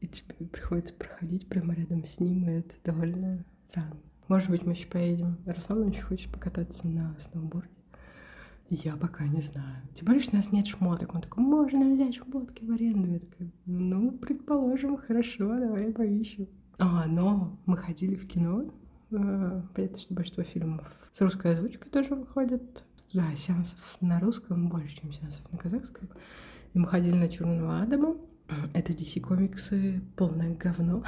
И 0.00 0.08
тебе 0.08 0.46
приходится 0.46 0.94
проходить 0.94 1.48
прямо 1.48 1.74
рядом 1.74 2.04
с 2.04 2.18
ним, 2.18 2.48
и 2.48 2.52
это 2.54 2.74
довольно 2.84 3.44
странно. 3.68 4.00
Может 4.28 4.50
быть, 4.50 4.64
мы 4.64 4.72
еще 4.72 4.88
поедем. 4.88 5.38
Руслан 5.46 5.86
очень 5.88 6.02
хочет 6.02 6.32
покататься 6.32 6.86
на 6.88 7.16
сноуборде. 7.20 7.68
Я 8.68 8.96
пока 8.96 9.26
не 9.26 9.42
знаю. 9.42 9.82
Тем 9.94 10.06
более, 10.06 10.22
что 10.22 10.32
у 10.32 10.36
нас 10.38 10.50
нет 10.50 10.66
шмоток. 10.66 11.14
Он 11.14 11.20
такой, 11.20 11.44
можно 11.44 11.94
взять 11.94 12.16
шмотки 12.16 12.64
в 12.64 12.70
аренду. 12.72 13.10
Я 13.10 13.18
такая, 13.18 13.52
ну, 13.66 14.10
предположим, 14.12 14.96
хорошо, 14.96 15.58
давай 15.58 15.92
поищем. 15.92 16.48
А, 16.78 17.06
но 17.06 17.58
мы 17.66 17.76
ходили 17.76 18.14
в 18.14 18.26
кино. 18.26 18.64
Э, 19.12 19.62
понятно, 19.74 19.98
что 19.98 20.14
большинство 20.14 20.42
фильмов 20.42 20.86
с 21.12 21.20
русской 21.20 21.52
озвучкой 21.52 21.90
тоже 21.90 22.14
выходят. 22.14 22.84
Да, 23.12 23.34
сеансов 23.36 23.78
на 24.00 24.18
русском 24.20 24.68
больше, 24.68 25.00
чем 25.00 25.12
сеансов 25.12 25.42
на 25.52 25.58
казахском. 25.58 26.08
И 26.72 26.78
мы 26.78 26.88
ходили 26.88 27.14
на 27.14 27.28
Черного 27.28 27.80
Адама. 27.80 28.16
Это 28.74 28.92
DC 28.92 29.20
комиксы, 29.20 30.02
полное 30.16 30.54
говно. 30.54 31.04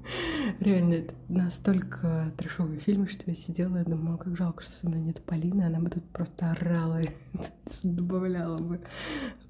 Реально, 0.60 0.94
это 0.94 1.14
настолько 1.28 2.32
трешовый 2.36 2.78
фильм, 2.78 3.06
что 3.06 3.30
я 3.30 3.36
сидела 3.36 3.82
и 3.82 3.88
думала, 3.88 4.16
как 4.16 4.36
жалко, 4.36 4.64
что 4.64 4.72
со 4.72 4.88
мной 4.88 5.00
нет 5.00 5.22
Полины, 5.22 5.62
она 5.62 5.78
бы 5.78 5.90
тут 5.90 6.02
просто 6.10 6.50
орала 6.50 7.02
и 7.02 7.08
добавляла 7.84 8.58
бы 8.58 8.80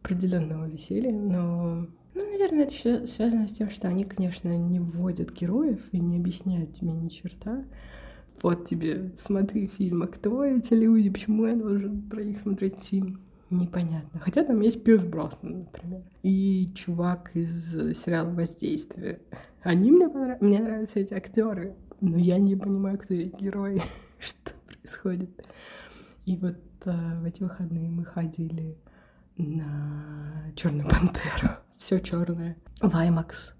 определенного 0.02 0.68
веселья, 0.68 1.10
но 1.10 1.86
ну, 2.14 2.30
наверное, 2.30 2.64
это 2.64 2.72
еще 2.72 3.06
связано 3.06 3.48
с 3.48 3.52
тем, 3.52 3.70
что 3.70 3.88
они, 3.88 4.04
конечно, 4.04 4.56
не 4.56 4.80
вводят 4.80 5.32
героев 5.32 5.80
и 5.92 5.98
не 5.98 6.16
объясняют 6.16 6.74
тебе 6.74 6.92
ни 6.92 7.08
черта. 7.08 7.64
Вот 8.42 8.66
тебе, 8.66 9.12
смотри 9.16 9.66
фильм, 9.66 10.02
а 10.02 10.06
кто 10.06 10.44
эти 10.44 10.74
люди, 10.74 11.10
почему 11.10 11.46
я 11.46 11.54
должен 11.54 12.02
про 12.02 12.22
них 12.22 12.38
смотреть 12.38 12.78
фильм? 12.80 13.20
Непонятно. 13.50 14.18
Хотя 14.20 14.44
там 14.44 14.60
есть 14.62 14.82
Пирс 14.82 15.04
Броснан, 15.04 15.60
например. 15.60 16.02
И 16.22 16.70
чувак 16.74 17.30
из 17.34 17.72
сериала 17.98 18.30
«Воздействие». 18.30 19.20
Они 19.62 19.92
мне 19.92 20.08
понравились. 20.08 20.40
Мне 20.40 20.58
нравятся 20.58 21.00
эти 21.00 21.12
актеры. 21.12 21.76
Но 22.00 22.16
я 22.16 22.38
не 22.38 22.56
понимаю, 22.56 22.98
кто 22.98 23.14
эти 23.14 23.36
герои, 23.36 23.82
что 24.18 24.52
происходит. 24.66 25.30
И 26.24 26.36
вот 26.36 26.56
а, 26.86 27.20
в 27.20 27.24
эти 27.24 27.42
выходные 27.42 27.90
мы 27.90 28.04
ходили 28.04 28.78
на 29.36 30.50
Черную 30.56 30.88
пантеру. 30.88 31.61
Все 31.82 31.98
черное. 31.98 32.56
В 32.80 32.94
IMAX. 32.94 33.54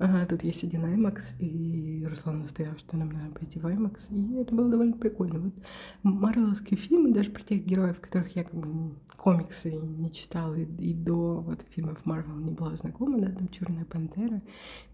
Ага, 0.00 0.26
тут 0.26 0.42
есть 0.42 0.64
один 0.64 0.84
IMAX, 0.84 1.38
и 1.38 2.04
Руслан 2.04 2.40
настоял, 2.40 2.76
что 2.76 2.96
нам 2.96 3.10
надо 3.10 3.30
пойти 3.30 3.60
в 3.60 3.64
IMAX, 3.64 4.00
и 4.10 4.34
это 4.40 4.52
было 4.52 4.68
довольно 4.68 4.96
прикольно. 4.96 5.38
Вот 5.38 5.54
марвеловские 6.02 6.76
фильмы, 6.76 7.12
даже 7.12 7.30
про 7.30 7.44
тех 7.44 7.64
героев, 7.64 8.00
которых 8.00 8.34
я 8.34 8.42
как 8.42 8.54
бы 8.58 8.96
комиксы 9.16 9.70
не 9.70 10.10
читала, 10.10 10.56
и, 10.56 10.64
и 10.64 10.92
до 10.92 11.40
вот 11.40 11.64
фильмов 11.70 12.04
Марвел 12.04 12.34
не 12.34 12.50
была 12.50 12.74
знакома, 12.74 13.20
да, 13.20 13.30
там 13.30 13.46
Черная 13.46 13.84
пантера, 13.84 14.42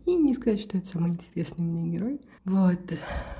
и 0.04 0.14
не 0.14 0.34
сказать, 0.34 0.60
что 0.60 0.76
это 0.76 0.88
самый 0.88 1.12
интересный 1.12 1.64
мне 1.64 1.90
герой. 1.90 2.20
Вот, 2.44 2.82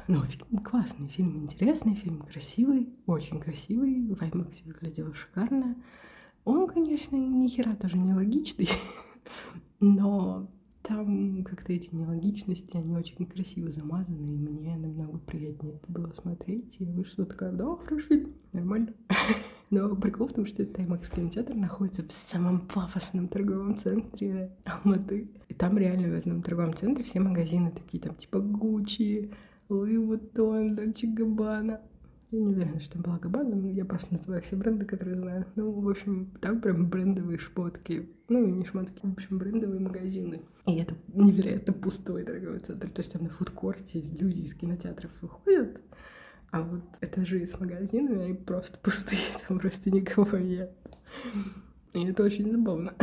но 0.07 0.25
фильм 0.25 0.65
классный, 0.65 1.09
фильм 1.09 1.37
интересный, 1.37 1.97
фильм 1.97 2.23
красивый, 2.23 2.89
очень 3.05 3.41
красивый, 3.41 4.07
в 4.07 4.23
IMAX 4.23 4.65
выглядел 4.65 5.13
шикарно. 5.13 5.77
Он, 6.47 6.67
конечно, 6.67 7.15
ни 7.15 7.47
хера 7.47 7.77
тоже 7.77 7.99
не 7.99 8.15
логичный, 8.15 8.71
но 9.81 10.51
там 10.83 11.45
как-то 11.45 11.73
эти 11.73 11.95
нелогичности, 11.95 12.77
они 12.77 12.97
очень 12.97 13.27
красиво 13.27 13.71
замазаны, 13.71 14.27
и 14.27 14.37
мне 14.37 14.77
намного 14.77 15.19
приятнее 15.19 15.75
это 15.75 15.93
было 15.93 16.13
смотреть. 16.15 16.77
И 16.79 16.85
я 16.85 16.93
вышла 16.93 17.27
такая, 17.27 17.53
да, 17.53 17.77
хорошо, 17.77 18.15
нормально. 18.53 18.95
Но 19.71 19.95
прикол 19.97 20.29
в 20.29 20.33
том, 20.33 20.47
что 20.47 20.63
этот 20.63 20.79
IMAX 20.79 21.15
кинотеатр 21.15 21.55
находится 21.55 22.03
в 22.03 22.11
самом 22.11 22.61
пафосном 22.61 23.29
торговом 23.29 23.77
центре 23.77 24.57
Алматы. 24.65 25.29
И 25.49 25.55
там 25.55 25.77
реально 25.77 26.09
в 26.09 26.13
этом 26.13 26.43
торговом 26.43 26.75
центре 26.75 27.05
все 27.05 27.21
магазины 27.21 27.71
такие, 27.71 28.03
там 28.03 28.15
типа 28.15 28.41
Гуччи, 28.41 29.31
Луи 29.69 29.99
Вуттон, 29.99 30.75
Дольче 30.75 31.09
Габбана. 31.09 31.83
Я 32.31 32.41
не 32.41 32.47
уверена, 32.49 32.79
что 32.81 32.99
была 32.99 33.19
Габбана, 33.19 33.71
я 33.73 33.87
просто 33.87 34.13
называю 34.13 34.43
все 34.43 34.55
бренды, 34.55 34.85
которые 34.85 35.17
знаю. 35.17 35.47
Ну, 35.57 35.71
в 35.71 35.89
общем, 35.89 36.31
там 36.43 36.61
прям 36.61 36.89
брендовые 36.91 37.39
шмотки. 37.39 38.11
Ну, 38.29 38.47
не 38.47 38.67
шмотки, 38.67 39.01
в 39.03 39.13
общем, 39.13 39.39
брендовые 39.39 39.81
магазины. 39.81 40.43
И 40.67 40.77
это 40.77 40.95
невероятно 41.15 41.73
пустой 41.73 42.25
торговый 42.25 42.61
центр. 42.61 42.91
То 42.91 43.01
есть 43.01 43.13
там 43.13 43.23
на 43.23 43.31
фудкорте 43.31 44.03
люди 44.03 44.41
из 44.41 44.55
кинотеатров 44.55 45.11
выходят, 45.23 45.81
а 46.51 46.63
вот 46.63 46.83
этажи 47.01 47.47
с 47.47 47.59
магазинами, 47.59 48.23
они 48.23 48.35
просто 48.35 48.79
пустые, 48.79 49.23
там 49.49 49.59
просто 49.59 49.91
никого 49.91 50.37
нет. 50.37 50.71
И 51.95 52.05
это 52.05 52.23
очень 52.23 52.51
забавно. 52.51 52.95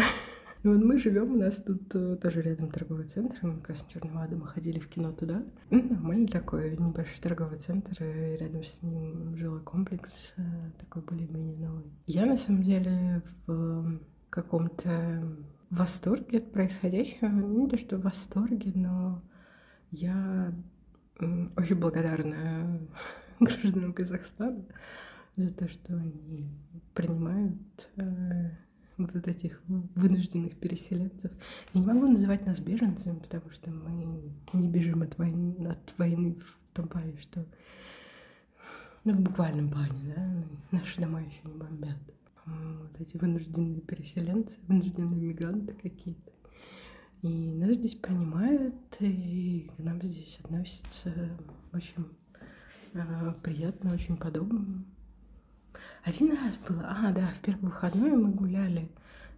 И 0.65 0.67
вот 0.67 0.79
мы 0.79 0.97
живем, 0.97 1.33
у 1.33 1.37
нас 1.37 1.57
тут 1.57 1.93
э, 1.93 2.15
тоже 2.15 2.41
рядом 2.41 2.71
торговый 2.71 3.05
центр, 3.05 3.37
мы 3.43 3.57
как 3.57 3.69
раз 3.69 3.85
Черного 3.87 4.23
Ада 4.23 4.35
мы 4.35 4.47
ходили 4.47 4.79
в 4.79 4.89
кино 4.89 5.11
туда. 5.11 5.43
Ну, 5.69 6.25
такой 6.25 6.71
небольшой 6.75 7.19
торговый 7.21 7.59
центр, 7.59 8.03
и 8.03 8.35
рядом 8.35 8.63
с 8.63 8.81
ним 8.81 9.37
жилой 9.37 9.61
комплекс, 9.61 10.33
э, 10.37 10.41
такой 10.79 11.03
более-менее 11.03 11.55
новый. 11.67 11.83
Я 12.07 12.25
на 12.25 12.35
самом 12.35 12.63
деле 12.63 13.21
в 13.45 13.99
каком-то 14.31 15.37
восторге 15.69 16.39
от 16.39 16.51
происходящего. 16.51 17.27
Не 17.27 17.69
то, 17.69 17.77
что 17.77 17.97
в 17.97 18.01
восторге, 18.01 18.71
но 18.73 19.21
я 19.91 20.51
очень 21.19 21.75
благодарна 21.75 22.79
гражданам 23.39 23.93
Казахстана 23.93 24.65
за 25.35 25.53
то, 25.53 25.69
что 25.69 25.93
они 25.93 26.49
принимают 26.95 27.91
э, 27.97 28.64
вот 28.97 29.27
этих 29.27 29.61
вынужденных 29.67 30.57
переселенцев. 30.57 31.31
Я 31.73 31.81
не 31.81 31.87
могу 31.87 32.07
называть 32.07 32.45
нас 32.45 32.59
беженцами, 32.59 33.19
потому 33.19 33.49
что 33.51 33.69
мы 33.71 34.31
не 34.53 34.67
бежим 34.67 35.01
от 35.01 35.17
войны, 35.17 35.67
от 35.67 35.93
войны 35.97 36.35
в 36.35 36.75
том 36.75 36.87
плане, 36.87 37.17
что 37.19 37.45
ну, 39.03 39.13
в 39.13 39.21
буквальном 39.21 39.69
плане, 39.69 40.13
да, 40.15 40.43
наши 40.71 40.99
дома 40.99 41.21
еще 41.21 41.41
не 41.43 41.53
бомбят. 41.53 41.97
Вот 42.45 43.01
эти 43.01 43.17
вынужденные 43.17 43.81
переселенцы, 43.81 44.57
вынужденные 44.67 45.19
мигранты 45.19 45.73
какие-то. 45.73 46.31
И 47.21 47.53
нас 47.53 47.75
здесь 47.75 47.95
принимают, 47.95 48.75
и 48.99 49.69
к 49.75 49.79
нам 49.79 50.01
здесь 50.01 50.39
относятся 50.43 51.11
очень 51.73 52.05
э, 52.93 53.33
приятно, 53.41 53.93
очень 53.93 54.15
подобно. 54.15 54.85
Один 56.05 56.33
раз 56.33 56.55
было, 56.69 56.85
а, 56.87 57.11
да, 57.11 57.25
в 57.29 57.41
первый 57.41 57.65
выходной 57.65 58.11
мы 58.11 58.29
гуляли 58.29 58.91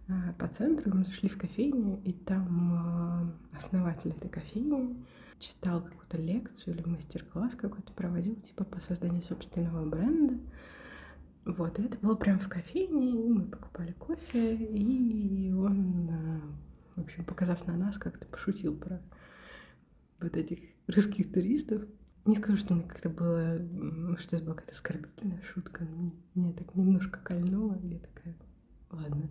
э, 0.06 0.12
по 0.38 0.46
центру, 0.48 0.94
мы 0.94 1.02
зашли 1.02 1.30
в 1.30 1.38
кофейню, 1.38 1.98
и 2.04 2.12
там 2.12 3.32
э, 3.54 3.56
основатель 3.56 4.10
этой 4.10 4.28
кофейни 4.28 5.02
читал 5.38 5.80
какую-то 5.82 6.18
лекцию 6.18 6.76
или 6.76 6.84
мастер-класс 6.84 7.54
какой-то 7.54 7.90
проводил, 7.94 8.36
типа 8.36 8.64
по 8.64 8.80
созданию 8.80 9.22
собственного 9.22 9.88
бренда. 9.88 10.38
Вот, 11.46 11.78
и 11.78 11.84
это 11.84 11.96
было 12.02 12.16
прямо 12.16 12.38
в 12.38 12.50
кофейне, 12.50 13.14
мы 13.14 13.46
покупали 13.46 13.92
кофе, 13.92 14.54
и 14.54 15.50
он, 15.52 16.10
э, 16.10 16.40
в 16.96 17.00
общем, 17.00 17.24
показав 17.24 17.66
на 17.66 17.78
нас, 17.78 17.96
как-то 17.96 18.26
пошутил 18.26 18.76
про 18.76 19.00
вот 20.20 20.36
этих 20.36 20.58
русских 20.86 21.32
туристов. 21.32 21.84
Не 22.28 22.34
скажу, 22.34 22.58
что 22.58 22.74
мне 22.74 22.84
как-то 22.84 23.08
было, 23.08 23.58
что 24.18 24.36
это 24.36 24.44
была 24.44 24.54
какая-то 24.54 24.74
оскорбительная 24.74 25.40
шутка. 25.50 25.88
Меня 26.34 26.52
так 26.52 26.74
немножко 26.74 27.20
кольнуло. 27.20 27.78
Я 27.82 27.98
такая, 28.00 28.36
ладно. 28.90 29.30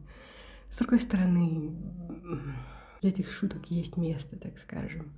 С 0.72 0.80
другой 0.80 1.00
стороны, 1.00 1.76
для 3.02 3.12
этих 3.12 3.30
шуток 3.30 3.68
есть 3.70 3.98
место, 3.98 4.36
так 4.36 4.58
скажем. 4.58 5.14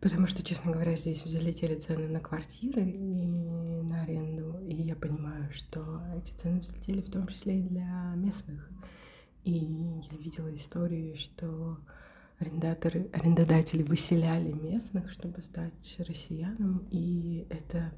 Потому 0.00 0.28
что, 0.28 0.44
честно 0.44 0.70
говоря, 0.70 0.94
здесь 0.94 1.24
взлетели 1.24 1.74
цены 1.74 2.06
на 2.06 2.20
квартиры 2.20 2.82
и 2.82 3.26
на 3.26 4.02
аренду. 4.02 4.60
И 4.60 4.76
я 4.76 4.94
понимаю, 4.94 5.52
что 5.52 6.00
эти 6.16 6.32
цены 6.34 6.60
взлетели 6.60 7.00
в 7.00 7.10
том 7.10 7.26
числе 7.26 7.58
и 7.58 7.68
для 7.68 8.14
местных. 8.14 8.70
И 9.42 9.50
я 9.52 10.16
видела 10.16 10.54
истории, 10.54 11.16
что 11.16 11.76
арендаторы, 12.40 13.08
арендодатели 13.12 13.82
выселяли 13.82 14.50
местных, 14.52 15.10
чтобы 15.10 15.42
сдать 15.42 15.96
россиянам, 15.98 16.86
и 16.90 17.46
это 17.50 17.92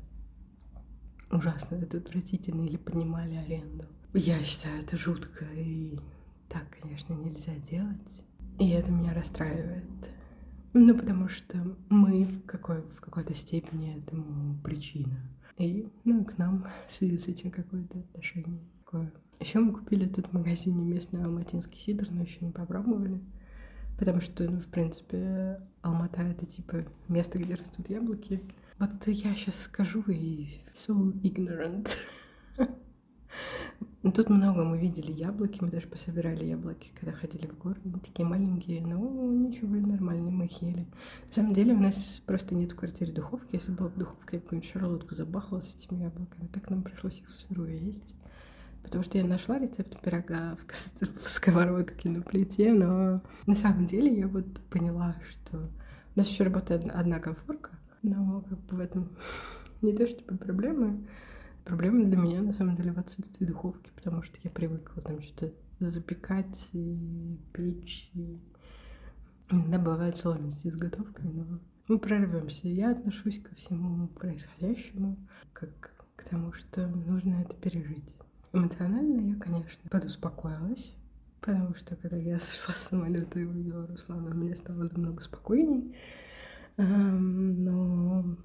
ужасно, 1.31 1.77
это 1.77 1.99
отвратительно, 1.99 2.63
или 2.63 2.77
поднимали 2.77 3.37
аренду. 3.37 3.87
Я 4.13 4.43
считаю, 4.43 4.83
это 4.83 4.97
жутко, 4.97 5.45
и 5.55 5.99
так, 6.49 6.65
конечно, 6.81 7.15
нельзя 7.15 7.55
делать. 7.71 8.25
И 8.59 8.69
это 8.71 8.91
меня 8.91 9.15
расстраивает. 9.15 9.85
Ну, 10.75 10.97
потому 10.97 11.29
что 11.29 11.77
мы 11.89 12.25
в, 12.25 12.45
какой, 12.45 12.83
в 12.83 13.01
какой-то 13.01 13.35
степени 13.35 13.97
этому 13.97 14.59
причина. 14.63 15.21
И, 15.57 15.89
ну, 16.05 16.23
и 16.23 16.25
к 16.25 16.37
нам 16.37 16.67
в 16.89 16.93
связи 16.93 17.17
с 17.17 17.29
этим 17.29 17.51
какое-то 17.51 17.99
отношение 17.99 18.61
такое. 18.79 19.13
Еще 19.41 19.61
мы 19.61 19.73
купили 19.73 20.07
тут 20.07 20.27
в 20.29 20.33
магазине 20.33 20.85
местный 20.85 21.23
алматинский 21.23 21.79
сидр, 21.81 22.07
но 22.11 22.23
еще 22.23 22.45
не 22.45 22.53
попробовали. 22.53 23.21
Потому 24.03 24.21
что, 24.21 24.43
ну, 24.51 24.59
в 24.59 24.67
принципе, 24.67 25.61
Алмата— 25.81 26.23
это, 26.23 26.45
типа, 26.45 26.85
место, 27.07 27.38
где 27.38 27.55
растут 27.55 27.88
яблоки. 27.88 28.43
Вот 28.81 28.91
я 29.07 29.33
сейчас 29.33 29.61
скажу 29.61 30.03
и 30.09 30.61
so 30.75 31.12
ignorant. 31.23 31.88
Тут 34.03 34.29
много 34.29 34.65
мы 34.65 34.77
видели 34.77 35.12
яблоки, 35.12 35.59
мы 35.61 35.71
даже 35.71 35.87
пособирали 35.87 36.47
яблоки, 36.47 36.91
когда 36.99 37.12
ходили 37.17 37.47
в 37.47 37.57
горы. 37.57 37.81
Они 37.85 38.01
такие 38.01 38.27
маленькие, 38.27 38.85
но 38.85 38.99
ничего, 38.99 39.69
нормальные, 39.77 40.33
мы 40.33 40.47
их 40.47 40.61
ели. 40.62 40.85
На 41.29 41.33
самом 41.33 41.55
деле 41.55 41.73
у 41.73 41.79
нас 41.79 42.21
просто 42.27 42.57
нет 42.57 42.73
в 42.73 42.77
квартире 42.77 43.12
духовки. 43.12 43.55
Если 43.55 43.71
была 43.71 43.88
бы 43.88 44.01
духовка, 44.01 44.35
я 44.35 44.41
бы 44.41 44.47
какую-нибудь 44.47 44.73
шарлотку 44.73 45.15
забахала 45.15 45.61
с 45.61 45.73
этими 45.73 46.03
яблоками. 46.03 46.49
Так 46.49 46.69
нам 46.71 46.83
пришлось 46.83 47.21
их 47.21 47.29
в 47.33 47.41
сырую 47.41 47.81
есть. 47.81 48.17
Потому 48.83 49.05
что 49.05 49.18
я 49.18 49.25
нашла 49.25 49.59
рецепт 49.59 50.01
пирога 50.01 50.57
в, 50.57 51.25
в 51.25 51.29
сковородке 51.29 52.09
на 52.09 52.23
плите, 52.23 52.73
но 52.73 53.23
на 53.47 53.55
самом 53.55 53.85
деле 53.85 54.18
я 54.18 54.29
вот 54.29 54.61
поняла, 54.71 55.16
что 55.31 55.59
у 55.59 56.18
нас 56.18 56.29
еще 56.29 56.45
работает 56.45 56.85
одна 56.90 57.21
конфорка, 57.21 57.71
но 58.03 58.42
как 58.49 58.59
бы 58.61 58.77
в 58.77 58.81
этом 58.81 59.16
не 59.83 59.97
то 59.97 60.07
чтобы 60.07 60.37
проблемы. 60.37 61.07
Проблема 61.64 62.05
для 62.05 62.16
меня, 62.16 62.42
на 62.42 62.53
самом 62.55 62.75
деле, 62.75 62.92
в 62.92 62.99
отсутствии 62.99 63.45
духовки, 63.45 63.90
потому 63.95 64.23
что 64.23 64.37
я 64.42 64.51
привыкла 64.51 65.01
там 65.01 65.23
что-то 65.23 65.53
запекать 65.79 66.68
и 66.73 67.38
печь. 67.53 68.11
И... 68.14 68.40
Иногда 69.51 69.79
бывают 69.79 70.16
сложности 70.16 70.68
с 70.68 70.75
готовкой, 70.75 71.31
но 71.31 71.61
мы 71.87 71.99
прорвемся. 71.99 72.68
Я 72.68 72.90
отношусь 72.90 73.40
ко 73.40 73.55
всему 73.55 74.09
происходящему 74.09 75.16
как 75.53 75.92
к 76.16 76.25
тому, 76.25 76.53
что 76.53 76.87
нужно 76.88 77.42
это 77.42 77.55
пережить. 77.55 78.14
Эмоционально 78.53 79.33
я, 79.33 79.37
конечно, 79.37 79.88
подуспокоилась, 79.91 80.95
потому 81.41 81.75
что 81.75 81.97
когда 81.97 82.17
я 82.17 82.38
сошла 82.41 82.75
с 82.75 82.88
самолета 82.88 83.38
и 83.41 83.45
увидела 83.45 83.87
Руслана, 83.87 84.35
мне 84.35 84.55
стало 84.57 84.85
намного 84.85 85.23
спокойней. 85.23 85.97
Но 86.77 88.37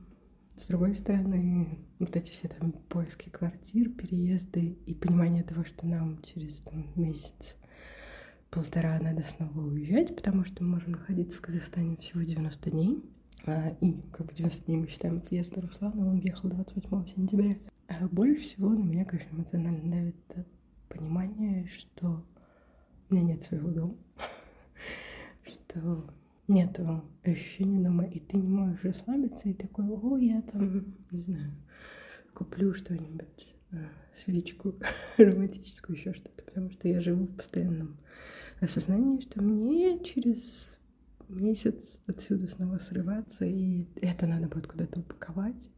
с 0.58 0.65
другой 0.65 0.96
стороны, 0.96 1.86
вот 2.00 2.15
эти 2.15 2.32
все 2.32 2.48
там 2.48 2.72
поиски 2.72 3.30
квартир, 3.30 3.89
переезды 3.89 4.78
и 4.86 4.93
понимание 4.93 5.43
того, 5.43 5.63
что 5.63 5.86
нам 5.86 6.22
через 6.24 6.58
там, 6.58 6.91
месяц 6.96 7.56
полтора 8.50 9.00
надо 9.00 9.24
снова 9.24 9.60
уезжать, 9.60 10.15
потому 10.15 10.46
что 10.46 10.63
мы 10.63 10.72
можем 10.72 10.93
находиться 10.93 11.38
в 11.38 11.41
Казахстане 11.41 11.98
всего 11.98 12.22
90 12.24 12.72
дней. 12.72 13.04
А, 13.48 13.70
и 13.80 13.94
как 14.12 14.26
бы 14.26 14.34
90 14.34 14.66
дней 14.66 14.76
мы 14.76 14.88
считаем 14.88 15.20
отъезда 15.20 15.62
Руслана, 15.62 16.06
он 16.06 16.20
въехал 16.20 16.50
28 16.50 17.08
сентября. 17.08 17.58
А 17.88 18.06
больше 18.10 18.42
всего 18.42 18.70
на 18.72 18.84
меня, 18.84 19.06
конечно, 19.06 19.34
эмоционально 19.34 19.90
давит 19.90 20.48
понимание, 20.90 21.66
что 21.68 22.26
у 23.10 23.14
меня 23.14 23.24
нет 23.24 23.44
своего 23.44 23.70
дома, 23.70 23.96
что 25.48 26.14
нету 26.50 27.06
ощущения 27.24 27.80
дома, 27.80 28.04
и 28.04 28.20
ты 28.20 28.36
не 28.36 28.50
можешь 28.50 28.84
расслабиться, 28.84 29.48
и 29.48 29.54
такой, 29.54 29.86
о, 29.88 30.18
я 30.18 30.42
там, 30.42 30.94
не 31.12 31.20
знаю, 31.22 31.54
куплю 32.34 32.74
что-нибудь, 32.74 33.56
э, 33.72 33.78
свечку 34.14 34.76
романтическую, 35.18 35.98
еще 35.98 36.14
что-то, 36.14 36.44
потому 36.44 36.70
что 36.72 36.90
я 36.90 37.00
живу 37.00 37.24
в 37.24 37.38
постоянном 37.38 37.96
осознании, 38.60 39.22
что 39.22 39.42
мне 39.42 40.04
через 40.04 40.70
месяц 41.30 42.00
отсюда 42.08 42.48
снова 42.48 42.78
срываться, 42.78 43.46
и 43.46 43.88
это 44.02 44.28
надо 44.28 44.48
будет 44.48 44.68
куда-то 44.68 45.00
упаковать. 45.00 45.70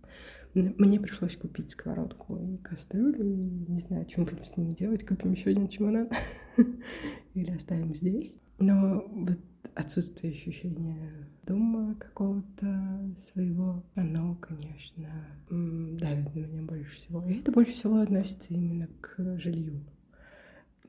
Мне 0.54 1.00
пришлось 1.00 1.36
купить 1.36 1.72
сковородку 1.72 2.38
и 2.38 2.58
кастрюлю, 2.58 3.24
и 3.24 3.72
не 3.72 3.80
знаю, 3.82 4.06
чем 4.06 4.26
будем 4.26 4.44
с 4.44 4.58
ними 4.58 4.74
делать, 4.74 5.06
купим 5.06 5.32
еще 5.32 5.52
один 5.52 5.68
чемодан 5.68 6.10
или 7.36 7.52
оставим 7.52 7.94
здесь. 7.94 8.34
Но 8.58 9.06
вот 9.08 9.40
отсутствие 9.76 10.34
ощущения 10.34 11.30
дома 11.44 11.96
какого-то 11.96 13.14
своего, 13.18 13.84
оно, 13.96 14.36
конечно, 14.36 15.10
давит 15.50 16.36
на 16.36 16.40
меня 16.40 16.64
больше 16.64 16.96
всего. 16.96 17.24
И 17.28 17.40
это 17.40 17.52
больше 17.52 17.74
всего 17.74 18.00
относится 18.00 18.48
именно 18.50 18.88
к 19.02 19.38
жилью. 19.38 19.84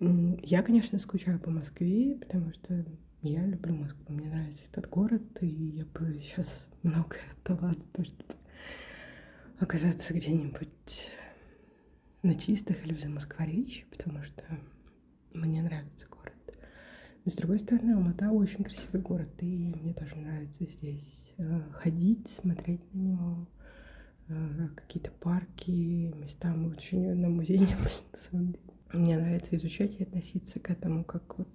Я, 0.01 0.62
конечно, 0.62 0.99
скучаю 0.99 1.38
по 1.38 1.51
Москве, 1.51 2.16
потому 2.16 2.53
что 2.55 2.85
я 3.22 3.44
люблю 3.44 3.74
Москву, 3.74 4.14
мне 4.14 4.28
нравится 4.28 4.62
этот 4.70 4.88
город, 4.88 5.42
и 5.42 5.46
я 5.46 5.85
бы 5.85 6.20
сейчас 6.22 6.66
многое 6.83 7.20
отдала 7.44 7.72
за 7.72 7.87
то, 7.88 8.04
чтобы 8.04 8.35
оказаться 9.59 10.14
где-нибудь 10.14 11.11
на 12.22 12.35
чистых 12.35 12.85
или 12.85 12.94
в 12.94 13.00
Замоскворечье, 13.00 13.85
потому 13.90 14.22
что 14.22 14.44
мне 15.35 15.62
нравится 15.62 16.06
город. 16.09 16.33
Но 17.24 17.30
с 17.30 17.35
другой 17.35 17.59
стороны, 17.59 17.92
Алмата 17.92 18.30
очень 18.30 18.64
красивый 18.64 19.02
город, 19.02 19.30
и 19.40 19.74
мне 19.74 19.92
тоже 19.92 20.16
нравится 20.16 20.64
здесь 20.64 21.35
э, 21.37 21.61
ходить, 21.74 22.28
смотреть 22.28 22.80
на 22.94 22.98
него, 22.98 23.48
э, 24.28 24.68
какие-то 24.74 25.11
парки, 25.11 25.70
места. 26.16 26.48
Мы 26.48 26.70
вот 26.70 26.80
еще 26.80 26.96
ни 26.96 27.06
одном 27.09 27.37
музее 27.37 27.59
не 27.59 27.66
были, 27.66 27.92
на 28.12 28.18
самом 28.18 28.52
деле. 28.52 28.64
Мне 28.94 29.18
нравится 29.18 29.56
изучать 29.56 30.00
и 30.00 30.04
относиться 30.04 30.59
к 30.59 30.70
этому 30.70 31.04
как 31.04 31.37
вот 31.37 31.48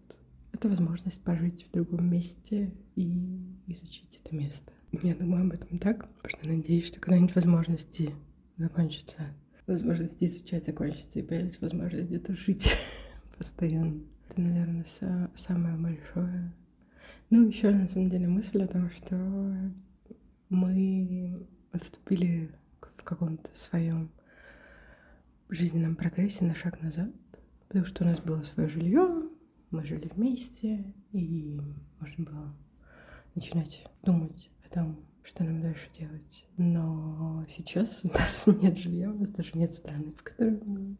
это 0.55 0.69
возможность 0.69 1.21
пожить 1.21 1.67
в 1.67 1.71
другом 1.71 2.09
месте 2.09 2.73
и 2.95 3.41
изучить 3.67 4.21
это 4.23 4.33
место. 4.33 4.71
Я 4.91 5.13
думаю 5.13 5.45
об 5.45 5.53
этом 5.53 5.79
так, 5.79 6.07
потому 6.15 6.29
что 6.29 6.47
надеюсь, 6.47 6.87
что 6.87 6.99
когда-нибудь 7.01 7.35
возможности 7.35 8.11
закончатся, 8.55 9.33
возможности 9.67 10.23
изучать 10.23 10.65
закончатся, 10.65 11.19
и 11.19 11.23
появится 11.23 11.59
возможность 11.59 12.07
где-то 12.07 12.35
жить 12.37 12.73
постоянно. 13.37 14.01
Это, 14.29 14.41
наверное, 14.41 14.85
самое 15.35 15.75
большое. 15.75 16.53
Ну, 17.29 17.47
еще 17.47 17.71
на 17.71 17.89
самом 17.89 18.09
деле 18.09 18.27
мысль 18.27 18.63
о 18.63 18.67
том, 18.67 18.89
что 18.91 19.15
мы 20.49 21.45
отступили 21.73 22.49
в 22.95 23.03
каком-то 23.03 23.49
своем 23.53 24.09
жизненном 25.49 25.97
прогрессе 25.97 26.45
на 26.45 26.55
шаг 26.55 26.81
назад, 26.81 27.11
потому 27.67 27.85
что 27.85 28.03
у 28.05 28.07
нас 28.07 28.21
было 28.21 28.41
свое 28.43 28.69
жилье, 28.69 29.24
мы 29.71 29.83
жили 29.83 30.09
вместе, 30.13 30.83
и 31.11 31.59
можно 31.99 32.25
было 32.25 32.55
начинать 33.35 33.85
думать 34.03 34.49
о 34.65 34.73
том, 34.73 34.97
что 35.23 35.43
нам 35.43 35.61
дальше 35.61 35.89
делать. 35.97 36.45
Но 36.57 37.45
сейчас 37.49 38.01
у 38.03 38.07
нас 38.09 38.47
нет 38.61 38.77
жилья, 38.77 39.11
у 39.11 39.19
нас 39.19 39.29
даже 39.29 39.51
нет 39.55 39.73
страны, 39.73 40.13
в 40.17 40.23
которой 40.23 40.59
мы 40.65 40.97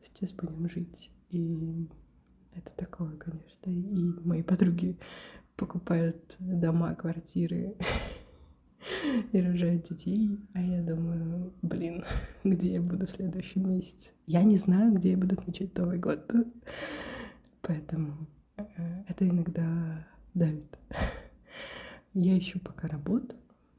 сейчас 0.00 0.32
будем 0.32 0.68
жить. 0.68 1.10
И 1.30 1.88
это 2.54 2.70
такое, 2.76 3.16
конечно. 3.16 3.70
И 3.70 4.12
мои 4.24 4.42
подруги 4.42 4.98
покупают 5.56 6.36
дома, 6.38 6.94
квартиры 6.94 7.74
и 9.32 9.40
рожают 9.40 9.88
детей. 9.88 10.38
А 10.54 10.60
я 10.60 10.82
думаю, 10.82 11.52
блин, 11.62 12.04
где 12.44 12.74
я 12.74 12.82
буду 12.82 13.06
в 13.06 13.10
следующем 13.10 13.68
месяце? 13.68 14.10
Я 14.26 14.42
не 14.42 14.58
знаю, 14.58 14.92
где 14.92 15.12
я 15.12 15.16
буду 15.16 15.34
отмечать 15.34 15.76
Новый 15.78 15.98
год. 15.98 16.30
Поэтому 17.72 18.26
э, 18.58 18.64
это 19.08 19.26
иногда 19.26 20.06
давит. 20.34 20.78
Я 22.12 22.38
ищу 22.38 22.60
пока 22.60 22.86
работу. 22.86 23.34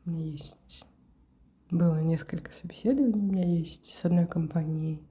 У 0.06 0.10
меня 0.10 0.32
есть... 0.32 0.84
Было 1.70 2.02
несколько 2.02 2.52
собеседований. 2.52 3.20
У 3.20 3.32
меня 3.32 3.46
есть 3.46 3.86
с 3.86 4.04
одной 4.04 4.26
компанией 4.26 5.04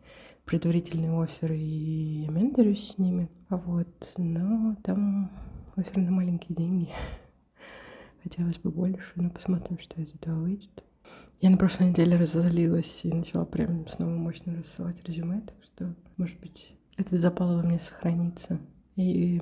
предварительный 0.44 1.10
офер, 1.10 1.52
и 1.52 2.24
я 2.24 2.30
менторюсь 2.30 2.88
с 2.88 2.98
ними. 2.98 3.30
А 3.48 3.56
вот, 3.56 4.14
но 4.16 4.76
там 4.82 5.30
офер 5.76 5.98
на 5.98 6.10
маленькие 6.10 6.56
деньги. 6.56 6.90
Хотелось 8.24 8.58
бы 8.58 8.72
больше, 8.72 9.12
но 9.14 9.30
посмотрим, 9.30 9.78
что 9.78 10.00
из 10.00 10.12
этого 10.12 10.40
выйдет. 10.40 10.82
Я 11.40 11.50
на 11.50 11.56
прошлой 11.56 11.90
неделе 11.90 12.16
разозлилась 12.16 13.04
и 13.04 13.12
начала 13.12 13.44
прям 13.44 13.86
снова 13.86 14.10
мощно 14.10 14.56
рассылать 14.56 15.02
резюме, 15.04 15.40
так 15.42 15.56
что, 15.62 15.94
может 16.16 16.38
быть, 16.40 16.74
этот 16.96 17.18
запал 17.18 17.56
во 17.56 17.62
мне 17.62 17.80
сохранится. 17.80 18.60
И 18.96 19.40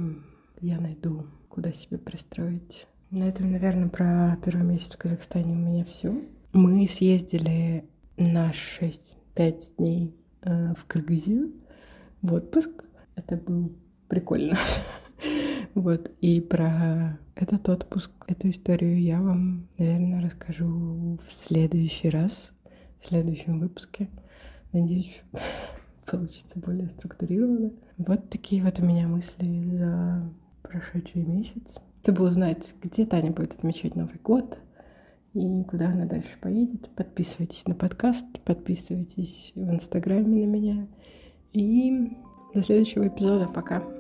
я 0.61 0.81
найду, 0.81 1.27
куда 1.49 1.73
себе 1.73 1.99
пристроить. 1.99 2.87
На 3.11 3.29
этом, 3.29 3.51
наверное, 3.51 3.89
про 3.89 4.39
первый 4.45 4.65
месяц 4.65 4.93
в 4.93 4.99
Казахстане 4.99 5.53
у 5.53 5.57
меня 5.57 5.85
все. 5.85 6.15
Мы 6.53 6.87
съездили 6.87 7.85
на 8.17 8.53
6-5 8.53 9.77
дней 9.77 10.15
э, 10.43 10.75
в 10.75 10.85
Кыргызию 10.85 11.53
в 12.23 12.35
отпуск. 12.35 12.85
Это 13.17 13.37
был 13.37 13.73
прикольно. 14.09 14.57
Вот, 15.75 16.11
и 16.21 16.41
про 16.41 17.21
этот 17.37 17.69
отпуск, 17.69 18.11
эту 18.27 18.51
историю 18.51 19.01
я 19.01 19.21
вам, 19.21 19.69
наверное, 19.79 20.21
расскажу 20.21 21.19
в 21.25 21.33
следующий 21.33 22.11
раз, 22.11 22.51
в 23.01 23.07
следующем 23.07 23.61
выпуске. 23.61 24.09
Надеюсь, 24.73 25.23
получится 26.11 26.59
более 26.59 26.89
структурированно. 26.89 27.71
Вот 27.99 28.29
такие 28.31 28.63
вот 28.63 28.79
у 28.81 28.85
меня 28.85 29.07
мысли 29.07 29.69
за 29.71 30.23
прошедший 30.63 31.23
месяц. 31.23 31.81
Чтобы 32.03 32.25
узнать, 32.25 32.75
где 32.83 33.05
Таня 33.05 33.31
будет 33.31 33.55
отмечать 33.55 33.95
Новый 33.95 34.19
год 34.23 34.59
и 35.35 35.63
куда 35.65 35.87
она 35.89 36.07
дальше 36.07 36.31
поедет, 36.41 36.89
подписывайтесь 36.97 37.67
на 37.67 37.75
подкаст, 37.75 38.27
подписывайтесь 38.45 39.53
в 39.55 39.71
Инстаграме 39.71 40.47
на 40.47 40.51
меня. 40.51 40.89
И 41.53 42.17
до 42.55 42.63
следующего 42.63 43.07
эпизода. 43.07 43.47
Пока. 43.47 44.00